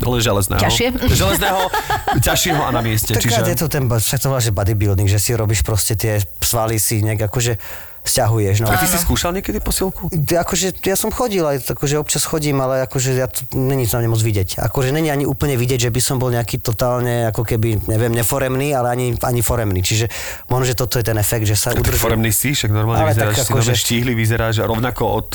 [0.00, 0.62] len železného.
[0.62, 0.88] Ťažšie?
[1.10, 1.60] Železného,
[2.22, 3.12] ťažšieho a na mieste.
[3.18, 3.42] Tak čiže...
[3.50, 7.02] je to ten, však to volá, že bodybuilding, že si robíš proste tie svaly si
[7.02, 7.58] nejak akože
[8.00, 8.64] sťahuješ.
[8.64, 8.72] No.
[8.72, 10.08] A ty si skúšal niekedy posilku?
[10.10, 14.04] Akože ja som chodil, aj akože občas chodím, ale akože ja to, není to na
[14.04, 14.60] mne moc vidieť.
[14.60, 18.72] Akože není ani úplne vidieť, že by som bol nejaký totálne, ako keby, neviem, neforemný,
[18.72, 19.84] ale ani, ani foremný.
[19.84, 20.08] Čiže
[20.48, 22.00] možno, že toto je ten efekt, že sa udrží.
[22.00, 25.30] foremný si, však normálne Ale vyzeráš, tak si akože- štíhly vyzeráš rovnako od,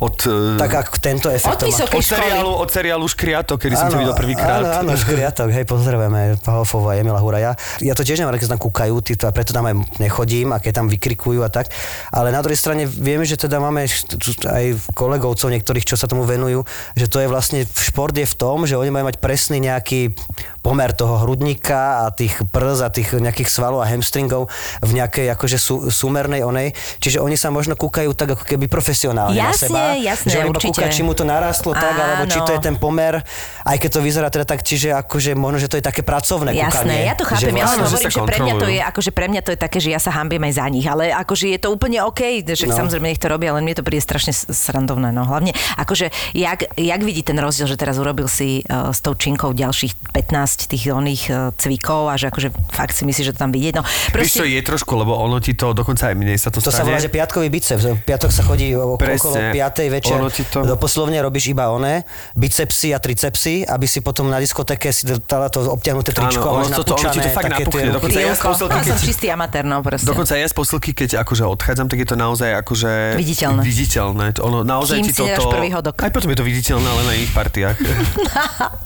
[0.00, 1.60] od, eh, Tak ako tento efekt.
[1.60, 4.80] Od od seriálu, od seriálu Škriato, kedy som to videl prvýkrát.
[4.80, 7.52] Áno, áno, škriatok, hej, pozdravujeme Pahofova a Emila Huraja.
[7.84, 10.58] Ja to tiež neviem, keď tam kúkajú, tí to, a preto tam aj nechodím, a
[10.58, 11.68] keď tam vykrikujú a tak.
[12.16, 14.64] Ale na druhej strane vieme, že teda máme aj
[14.96, 16.64] kolegovcov niektorých, čo sa tomu venujú,
[16.96, 20.16] že to je vlastne, šport je v tom, že oni majú mať presný nejaký
[20.64, 24.48] pomer toho hrudníka a tých prs a tých nejakých svalov a hamstringov
[24.80, 26.72] v nejakej akože sú, súmernej onej.
[27.04, 30.60] Čiže oni sa možno kúkajú tak ako keby profesionálne na Jasne, seba jasné, že budú
[30.60, 30.92] určite.
[30.92, 31.82] či mu to narastlo Áno.
[31.82, 33.18] tak, alebo či to je ten pomer,
[33.64, 36.66] aj keď to vyzerá teda tak, čiže akože možno, že to je také pracovné jasné,
[36.66, 36.96] kúkanie.
[37.00, 39.26] Jasné, ja to chápem, že ja vlastne hovorím, že pre mňa to je, akože pre
[39.26, 41.68] mňa to je také, že ja sa hambiem aj za nich, ale akože je to
[41.72, 42.74] úplne OK, že no.
[42.76, 47.00] samozrejme nech to robia, len mne to príde strašne srandovné, no hlavne akože jak, jak
[47.02, 51.22] vidí ten rozdiel, že teraz urobil si uh, s tou činkou ďalších 15 tých oných
[51.30, 53.74] uh, cvikov a že akože fakt si myslíš, že to tam vidieť.
[53.78, 53.82] No,
[54.12, 54.42] proste...
[54.42, 56.82] To je trošku, lebo ono ti to dokonca aj mne sa to, to stane.
[56.82, 57.84] Sa volá, že piatkový biceps.
[58.04, 59.56] Piatok sa chodí okolo, okolo 5
[59.88, 59.96] 10.
[59.96, 60.18] večer
[60.52, 60.76] to...
[60.76, 62.04] poslovne robíš iba one,
[62.36, 66.52] bicepsy a tricepsy, aby si potom na diskoteke si dala to obťahnuté tričko Áno, a
[66.66, 67.96] máš to, ono ti to fakt napuchne.
[67.96, 70.04] Dokonca ja, posilky, keď, som čistý amatér, no proste.
[70.04, 73.16] Dokonca ja z posilky, keď akože odchádzam, tak je to naozaj akože...
[73.16, 73.62] Viditeľné.
[73.64, 74.26] Viditeľné.
[74.44, 75.54] Ono, naozaj Kým ti si toto...
[75.54, 75.96] prvý hodok.
[76.02, 77.76] Aj potom je to viditeľné, ale na iných partiách.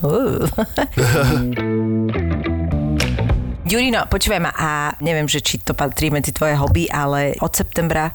[3.65, 8.13] Jurino, počúvaj ma a neviem, že či to patrí medzi tvoje hobby, ale od septembra,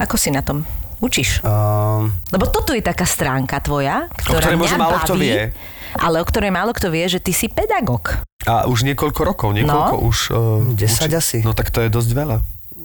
[0.00, 0.64] ako si na tom?
[0.98, 1.40] Učíš?
[1.40, 5.36] Um, Lebo toto je taká stránka tvoja, ktorá ktorej mňa málo baví, kto vie.
[5.94, 8.16] ale o ktorej málo kto vie, že ty si pedagóg.
[8.42, 10.04] A už niekoľko rokov, niekoľko No.
[10.04, 10.18] už...
[10.30, 11.38] Uh, 10 asi.
[11.40, 12.36] No tak to je dosť veľa.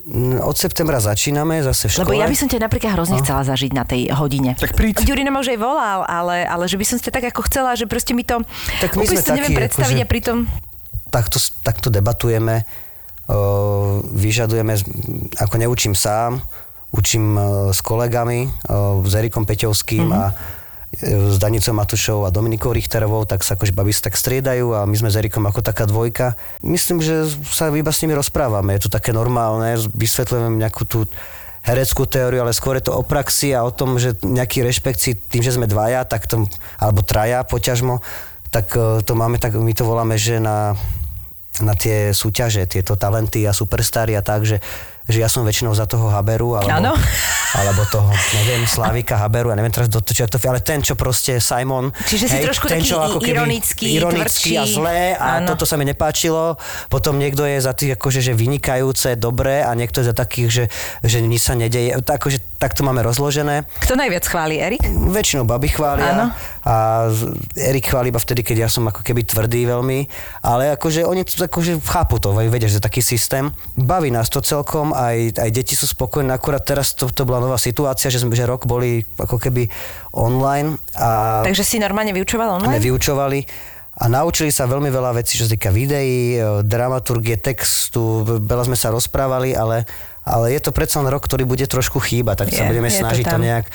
[0.02, 2.04] mm, od septembra začíname zase v škole.
[2.04, 4.54] Lebo ja by som ťa napríklad hrozne chcela zažiť na tej hodine.
[4.54, 5.02] Tak príď.
[5.02, 7.86] Ďurino ma už aj volal, ale, ale že by som ťa tak ako chcela, že
[7.86, 8.44] proste mi to...
[8.82, 10.38] Tak my sme to neviem takí, predstaviť akože- a pritom...
[11.08, 12.64] takto, takto debatujeme,
[13.26, 13.38] o,
[14.06, 14.74] vyžadujeme,
[15.38, 16.42] ako neučím sám,
[16.92, 20.20] učím o, s kolegami, o, s Erikom Peťovským mm-hmm.
[20.20, 24.84] a e, s Danicou Matušou a Dominikou Richterovou, tak sa akože babi tak striedajú a
[24.84, 26.36] my sme s Erikom ako taká dvojka.
[26.62, 31.08] Myslím, že sa iba s nimi rozprávame, je to také normálne, vysvetľujeme nejakú tú
[31.62, 35.14] hereckú teóriu, ale skôr je to o praxi a o tom, že nejaký rešpekt si
[35.14, 36.50] tým, že sme dvaja, tak to,
[36.82, 38.02] alebo traja poťažmo,
[38.50, 40.74] tak e, to máme tak, my to voláme, že na,
[41.62, 44.58] na tie súťaže, tieto talenty a superstary a tak, že,
[45.12, 46.94] že ja som väčšinou za toho Haberu, alebo, Áno.
[47.60, 48.10] alebo toho,
[48.42, 52.26] neviem, Slávika Haberu, ja neviem teraz, do, čo, to, ale ten, čo proste Simon, Čiže
[52.26, 55.54] si trošku ten, taký čo ako keby ironický, ironický a zlé a Áno.
[55.54, 56.56] toto sa mi nepáčilo.
[56.90, 60.66] Potom niekto je za tých akože, že vynikajúce, dobré a niekto je za takých, že,
[61.06, 61.94] že nič sa nedeje.
[61.94, 63.66] Akože, tak to máme rozložené.
[63.82, 64.86] Kto najviac chváli, Erik?
[64.86, 66.26] Väčšinou baby chvália Áno.
[66.62, 66.74] a
[67.58, 70.06] Erik chváli iba vtedy, keď ja som ako keby tvrdý veľmi,
[70.46, 73.50] ale akože oni to akože chápu to, vedia, že to je taký systém.
[73.74, 77.58] Baví nás to celkom, aj, aj deti sú spokojné, akurát teraz to, to bola nová
[77.58, 79.66] situácia, že sme že rok boli ako keby
[80.14, 82.78] online a Takže si normálne vyučoval online?
[82.78, 83.40] vyučovali
[83.92, 88.78] a naučili sa veľmi veľa vecí, čo sa týka videí, e, dramaturgie, textu, veľa sme
[88.80, 89.84] sa rozprávali, ale,
[90.22, 93.02] ale je to predsa rok, ktorý bude trošku chýba, tak sa Je, budeme je to
[93.06, 93.42] snažiť to, tam.
[93.42, 93.66] nejak,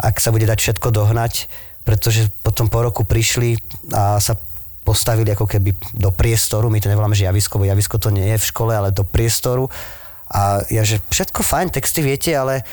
[0.00, 1.46] ak sa bude dať všetko dohnať,
[1.84, 3.60] pretože potom po roku prišli
[3.92, 4.36] a sa
[4.80, 8.40] postavili ako keby do priestoru, my to nevoláme, že javisko, bo javisko to nie je
[8.40, 9.68] v škole, ale do priestoru
[10.30, 12.64] a ja, že všetko fajn, texty viete, ale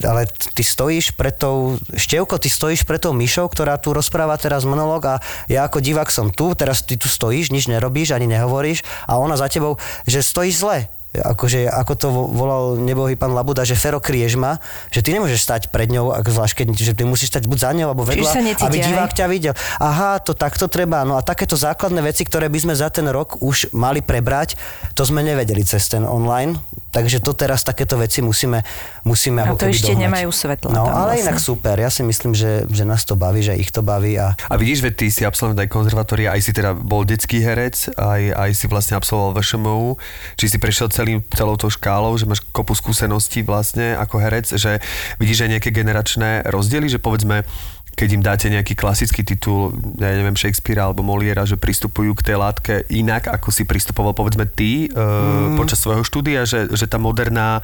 [0.00, 0.24] ale
[0.56, 5.04] ty stojíš pred tou, Števko, ty stojíš pred tou myšou, ktorá tu rozpráva teraz monolog
[5.04, 5.14] a
[5.52, 9.36] ja ako divák som tu, teraz ty tu stojíš, nič nerobíš, ani nehovoríš a ona
[9.36, 9.76] za tebou,
[10.08, 10.78] že stojíš zle.
[11.12, 14.56] Akože, ako to vo- volal nebohý pán Labuda, že Fero kriežma,
[14.88, 17.70] že ty nemôžeš stať pred ňou, ak zvlášť keď, že ty musíš stať buď za
[17.76, 19.18] ňou, alebo vedľa, necítia, aby divák hej?
[19.20, 19.54] ťa videl.
[19.76, 21.04] Aha, to takto treba.
[21.04, 24.56] No a takéto základné veci, ktoré by sme za ten rok už mali prebrať,
[24.96, 26.56] to sme nevedeli cez ten online.
[26.92, 28.60] Takže to teraz takéto veci musíme,
[29.02, 30.04] musíme A ako to keby ešte dohnať.
[30.04, 31.24] nemajú svetla No, ale vlastne.
[31.24, 31.74] inak super.
[31.80, 34.20] Ja si myslím, že, že nás to baví, že ich to baví.
[34.20, 34.36] A...
[34.36, 38.22] A vidíš, že ty si absolvent aj konzervatória, aj si teda bol detský herec, aj,
[38.36, 39.96] aj si vlastne absolvoval VŠMU,
[40.36, 44.76] či si prešiel celým, celou tou škálou, že máš kopu skúseností vlastne ako herec, že
[45.16, 47.48] vidíš aj nejaké generačné rozdiely, že povedzme,
[47.92, 52.36] keď im dáte nejaký klasický titul, ja neviem, Shakespearea alebo Moliera, že pristupujú k tej
[52.40, 55.60] látke inak, ako si pristupoval povedzme ty mm.
[55.60, 57.60] počas svojho štúdia, že, že tá moderná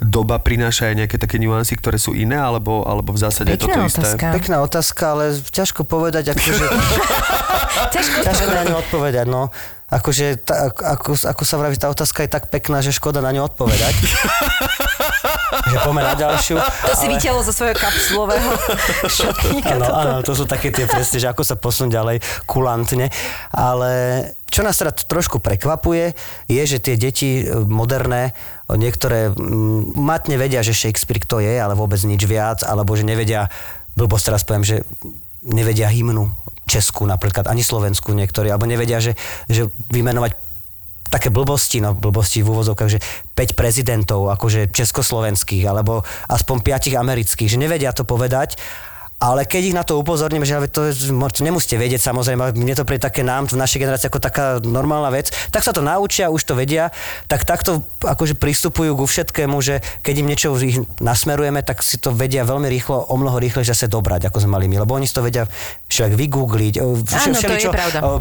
[0.00, 3.84] doba prináša aj nejaké také nuancy, ktoré sú iné, alebo, alebo v zásade je Pekná
[3.84, 4.00] toto isté?
[4.00, 4.24] otázka.
[4.32, 6.66] Pekná otázka, ale ťažko povedať, akože,
[7.94, 9.26] Ťažko ťažko na ňu odpovedať.
[9.28, 9.52] No.
[9.86, 13.46] Akože, tá, ako, ako sa vraví, tá otázka je tak pekná, že škoda na ňu
[13.46, 13.94] odpovedať.
[15.70, 16.58] že poďme na ďalšiu.
[16.58, 18.50] To si vytiahol zo svojho kapsulového
[19.22, 19.78] šatníka.
[19.78, 22.16] Áno, áno, to sú také tie presne, že ako sa posunúť ďalej
[22.50, 23.14] kulantne.
[23.54, 23.90] Ale
[24.50, 26.18] čo nás teda trošku prekvapuje,
[26.50, 28.34] je, že tie deti e, moderné,
[28.66, 33.46] niektoré mm, matne vedia, že Shakespeare kto je, ale vôbec nič viac, alebo že nevedia,
[33.94, 34.82] blbosť teraz poviem, že
[35.46, 39.14] nevedia hymnu Česku napríklad, ani Slovensku niektorí, alebo nevedia, že,
[39.46, 40.34] že vymenovať
[41.06, 43.00] také blbosti, no blbosti v úvozovkách, že
[43.38, 46.56] 5 prezidentov, akože československých, alebo aspoň
[46.92, 48.58] 5 amerických, že nevedia to povedať,
[49.16, 50.92] ale keď ich na to upozorníme, že to,
[51.40, 55.32] nemusíte vedieť, samozrejme, mne to príde také nám v našej generácii ako taká normálna vec,
[55.48, 56.92] tak sa to naučia, už to vedia,
[57.24, 62.12] tak takto akože pristupujú ku všetkému, že keď im niečo ich nasmerujeme, tak si to
[62.12, 65.16] vedia veľmi rýchlo, o mnoho rýchlejšie zase dobrať, ako sme mali my, lebo oni si
[65.16, 65.48] to vedia
[65.88, 67.70] však vygoogliť, o, vše, Áno, všeličo,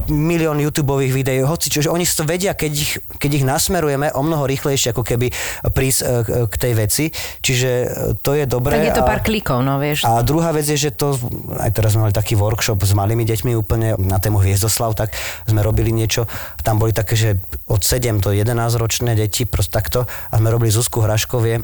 [0.09, 4.15] milión YouTubeových videí, hoci čo, že oni si to vedia, keď ich, keď ich nasmerujeme
[4.15, 5.27] o mnoho rýchlejšie, ako keby
[5.75, 7.05] prísť e, k- tej veci.
[7.43, 7.85] Čiže e,
[8.23, 8.79] to je dobré.
[8.79, 10.07] Tak je to a- pár klikov, no vieš.
[10.07, 11.17] a druhá vec je, že to,
[11.57, 15.13] aj teraz sme mali taký workshop s malými deťmi úplne na tému Hviezdoslav, tak
[15.47, 16.27] sme robili niečo,
[16.61, 17.29] tam boli také, že
[17.69, 21.63] od 7 do 11 ročné deti, proste takto, a sme robili Zuzku Hraškovie,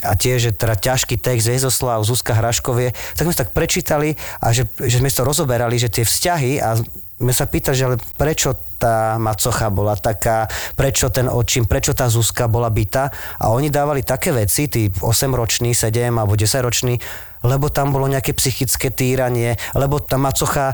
[0.00, 4.48] a tiež, že teda ťažký text Hviezdoslav, Zuzka Hraškovie, tak sme si tak prečítali a
[4.54, 6.80] že, že sme si to rozoberali, že tie vzťahy a
[7.20, 12.08] sme sa pýtali, že ale prečo tá macocha bola taká, prečo ten očím, prečo tá
[12.08, 16.96] Zuzka bola bytá a oni dávali také veci, tí 8-roční, 7 alebo 10-roční,
[17.44, 20.72] lebo tam bolo nejaké psychické týranie, lebo tá macocha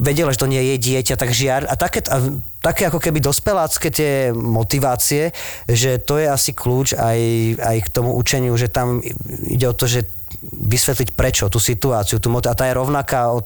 [0.00, 1.64] vedela, že to nie je jej dieťa, tak žiar.
[1.68, 2.20] A také, a
[2.60, 5.32] také ako keby dospelácké tie motivácie,
[5.68, 7.20] že to je asi kľúč aj,
[7.60, 9.00] aj k tomu učeniu, že tam
[9.48, 10.04] ide o to, že
[10.44, 13.44] vysvetliť prečo, tú situáciu, tú mot- a tá je rovnaká od,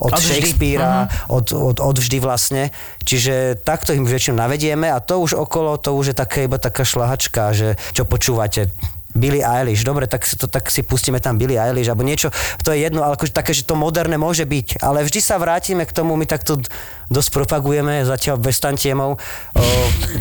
[0.00, 0.20] od, Od.
[0.20, 2.72] Shakespearea, od, od, od vždy vlastne.
[3.04, 6.82] Čiže takto im väčšinou navedieme a to už okolo, to už je také iba taká
[6.88, 8.72] šlahačka, že čo počúvate.
[9.14, 12.30] Billie Eilish, dobre, tak to, tak si pustíme tam Billie Eilish, alebo niečo,
[12.62, 15.82] to je jedno, ale akože také, že to moderné môže byť, ale vždy sa vrátime
[15.82, 16.62] k tomu, my takto
[17.10, 19.62] dosť propagujeme, zatiaľ bez tantiemov, o,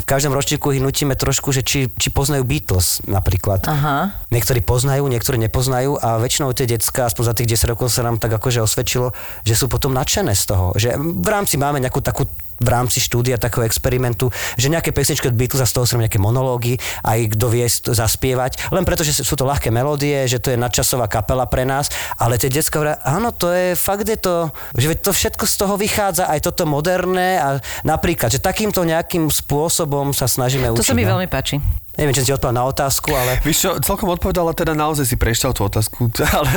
[0.02, 3.62] v každom ročníku ich nutíme trošku, že či, či poznajú Beatles napríklad.
[3.70, 4.26] Aha.
[4.34, 8.18] Niektorí poznajú, niektorí nepoznajú a väčšinou tie decka, aspoň za tých 10 rokov sa nám
[8.18, 9.14] tak akože osvedčilo,
[9.46, 10.74] že sú potom nadšené z toho.
[10.74, 12.26] Že v rámci máme nejakú takú
[12.60, 16.22] v rámci štúdia takého experimentu, že nejaké pesničky od Beatles a z toho sú nejaké
[16.22, 20.58] monológy, aj kto vie zaspievať, len preto, že sú to ľahké melódie, že to je
[20.60, 21.90] nadčasová kapela pre nás,
[22.20, 25.76] ale tie detská hovoria, áno, to je fakt je to, že to všetko z toho
[25.80, 27.58] vychádza, aj toto moderné a
[27.88, 30.92] napríklad, že takýmto nejakým spôsobom sa snažíme To učiť.
[30.92, 31.16] sa mi no.
[31.18, 31.58] veľmi páči.
[32.00, 33.44] Neviem, či ti odpovedal na otázku, ale...
[33.44, 36.08] Víš čo, celkom odpovedala, teda naozaj si prešťal tú otázku,
[36.40, 36.52] ale...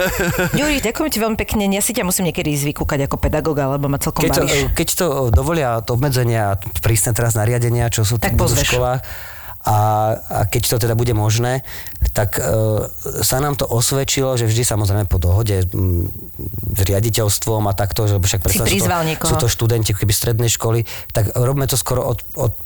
[0.54, 1.66] Juri, ďakujem ti veľmi pekne.
[1.74, 4.62] Ja si ťa musím niekedy ísť vykúkať ako pedagóga, lebo ma celkom Keď to, bavíš.
[4.78, 9.02] keď to dovolia to obmedzenia a prísne teraz nariadenia, čo sú Tak v školách,
[9.62, 9.78] a,
[10.18, 11.62] a keď to teda bude možné,
[12.10, 12.42] tak e,
[13.22, 16.10] sa nám to osvedčilo, že vždy samozrejme po dohode m,
[16.74, 20.82] s riaditeľstvom a takto, že však predstav, sú, to, sú to študenti keby strednej školy,
[21.14, 22.58] tak robíme to skoro od, od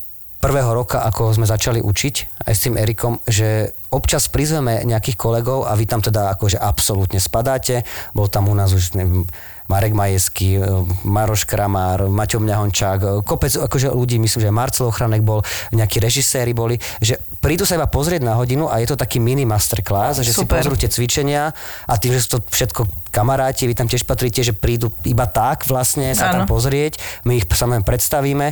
[0.47, 5.67] prvého roka, ako sme začali učiť aj s tým Erikom, že občas prizveme nejakých kolegov
[5.67, 7.83] a vy tam teda akože absolútne spadáte.
[8.15, 9.27] Bol tam u nás už neviem,
[9.67, 10.63] Marek Majeský,
[11.03, 15.43] Maroš Kramár, Maťo Mňahončák, kopec akože ľudí, myslím, že Marcel Ochranek bol,
[15.75, 19.43] nejakí režiséri boli, že prídu sa iba pozrieť na hodinu a je to taký mini
[19.43, 20.63] masterclass, že si Super.
[20.63, 21.51] pozrú tie cvičenia
[21.91, 25.67] a tým, že sú to všetko kamaráti, vy tam tiež patríte, že prídu iba tak
[25.67, 26.51] vlastne sa tam Áno.
[26.51, 28.47] pozrieť, my ich samozrejme predstavíme,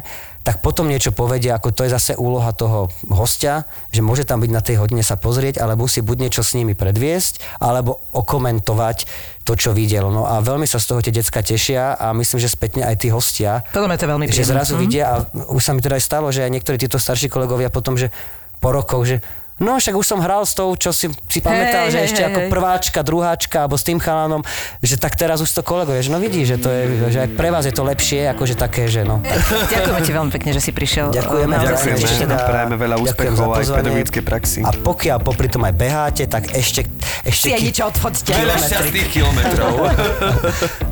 [0.45, 4.51] tak potom niečo povedia, ako to je zase úloha toho hostia, že môže tam byť
[4.53, 9.09] na tej hodine sa pozrieť, ale musí buď niečo s nimi predviesť, alebo okomentovať
[9.49, 10.12] to, čo videl.
[10.12, 13.09] No a veľmi sa z toho tie decka tešia a myslím, že spätne aj tí
[13.09, 13.64] hostia,
[13.97, 14.53] to je veľmi že príjemné.
[14.53, 14.80] zrazu Mhm.
[14.84, 15.14] vidia a
[15.49, 18.12] už sa mi teda aj stalo, že aj niektorí títo starší kolegovia potom, že
[18.61, 19.24] po rokoch, že
[19.62, 22.22] No však už som hral s tou, čo si, si pamätal, Hej, že hej, ešte
[22.26, 24.42] hej, ako prváčka, druháčka, alebo s tým chalanom,
[24.82, 27.55] že tak teraz už to kolegovia, že no vidí, že to je, že aj pre
[27.55, 29.22] vás je to lepšie, ako že také, že no.
[29.72, 31.14] Ďakujeme ti veľmi pekne, že si prišiel.
[31.14, 31.55] Ďakujeme.
[31.55, 32.02] Ďakujeme.
[32.02, 32.34] sa teším.
[32.34, 34.61] Prajeme veľa úspechov aj v pedagogickej praxi.
[34.66, 36.90] A pokiaľ popri tom aj beháte, tak ešte,
[37.22, 38.34] ešte Si aj ki- niečo odfoďte.
[38.34, 39.72] Veľa šťastných kilometrov.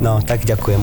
[0.02, 0.82] No, tak ďakujem.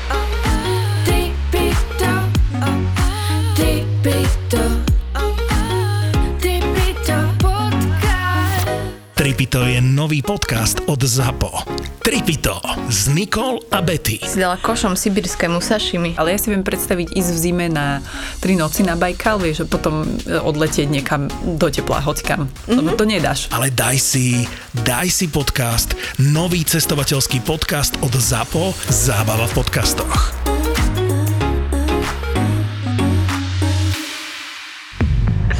[9.21, 11.53] Tripito je nový podcast od ZAPO.
[12.01, 12.57] Tripito
[12.89, 14.17] s Nikol a Betty.
[14.17, 16.17] Si dala košom sibirskému sašimi.
[16.17, 18.01] Ale ja si viem predstaviť ísť v zime na
[18.41, 22.49] tri noci na Bajkal, vieš, a potom e, odletieť niekam do tepla, hoďkam.
[22.49, 22.73] Mm-hmm.
[22.73, 22.97] To, mhm.
[22.97, 23.39] to nedáš.
[23.53, 30.33] Ale daj si, daj si podcast, nový cestovateľský podcast od ZAPO, zábava v podcastoch.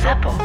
[0.02, 0.41] ZAPO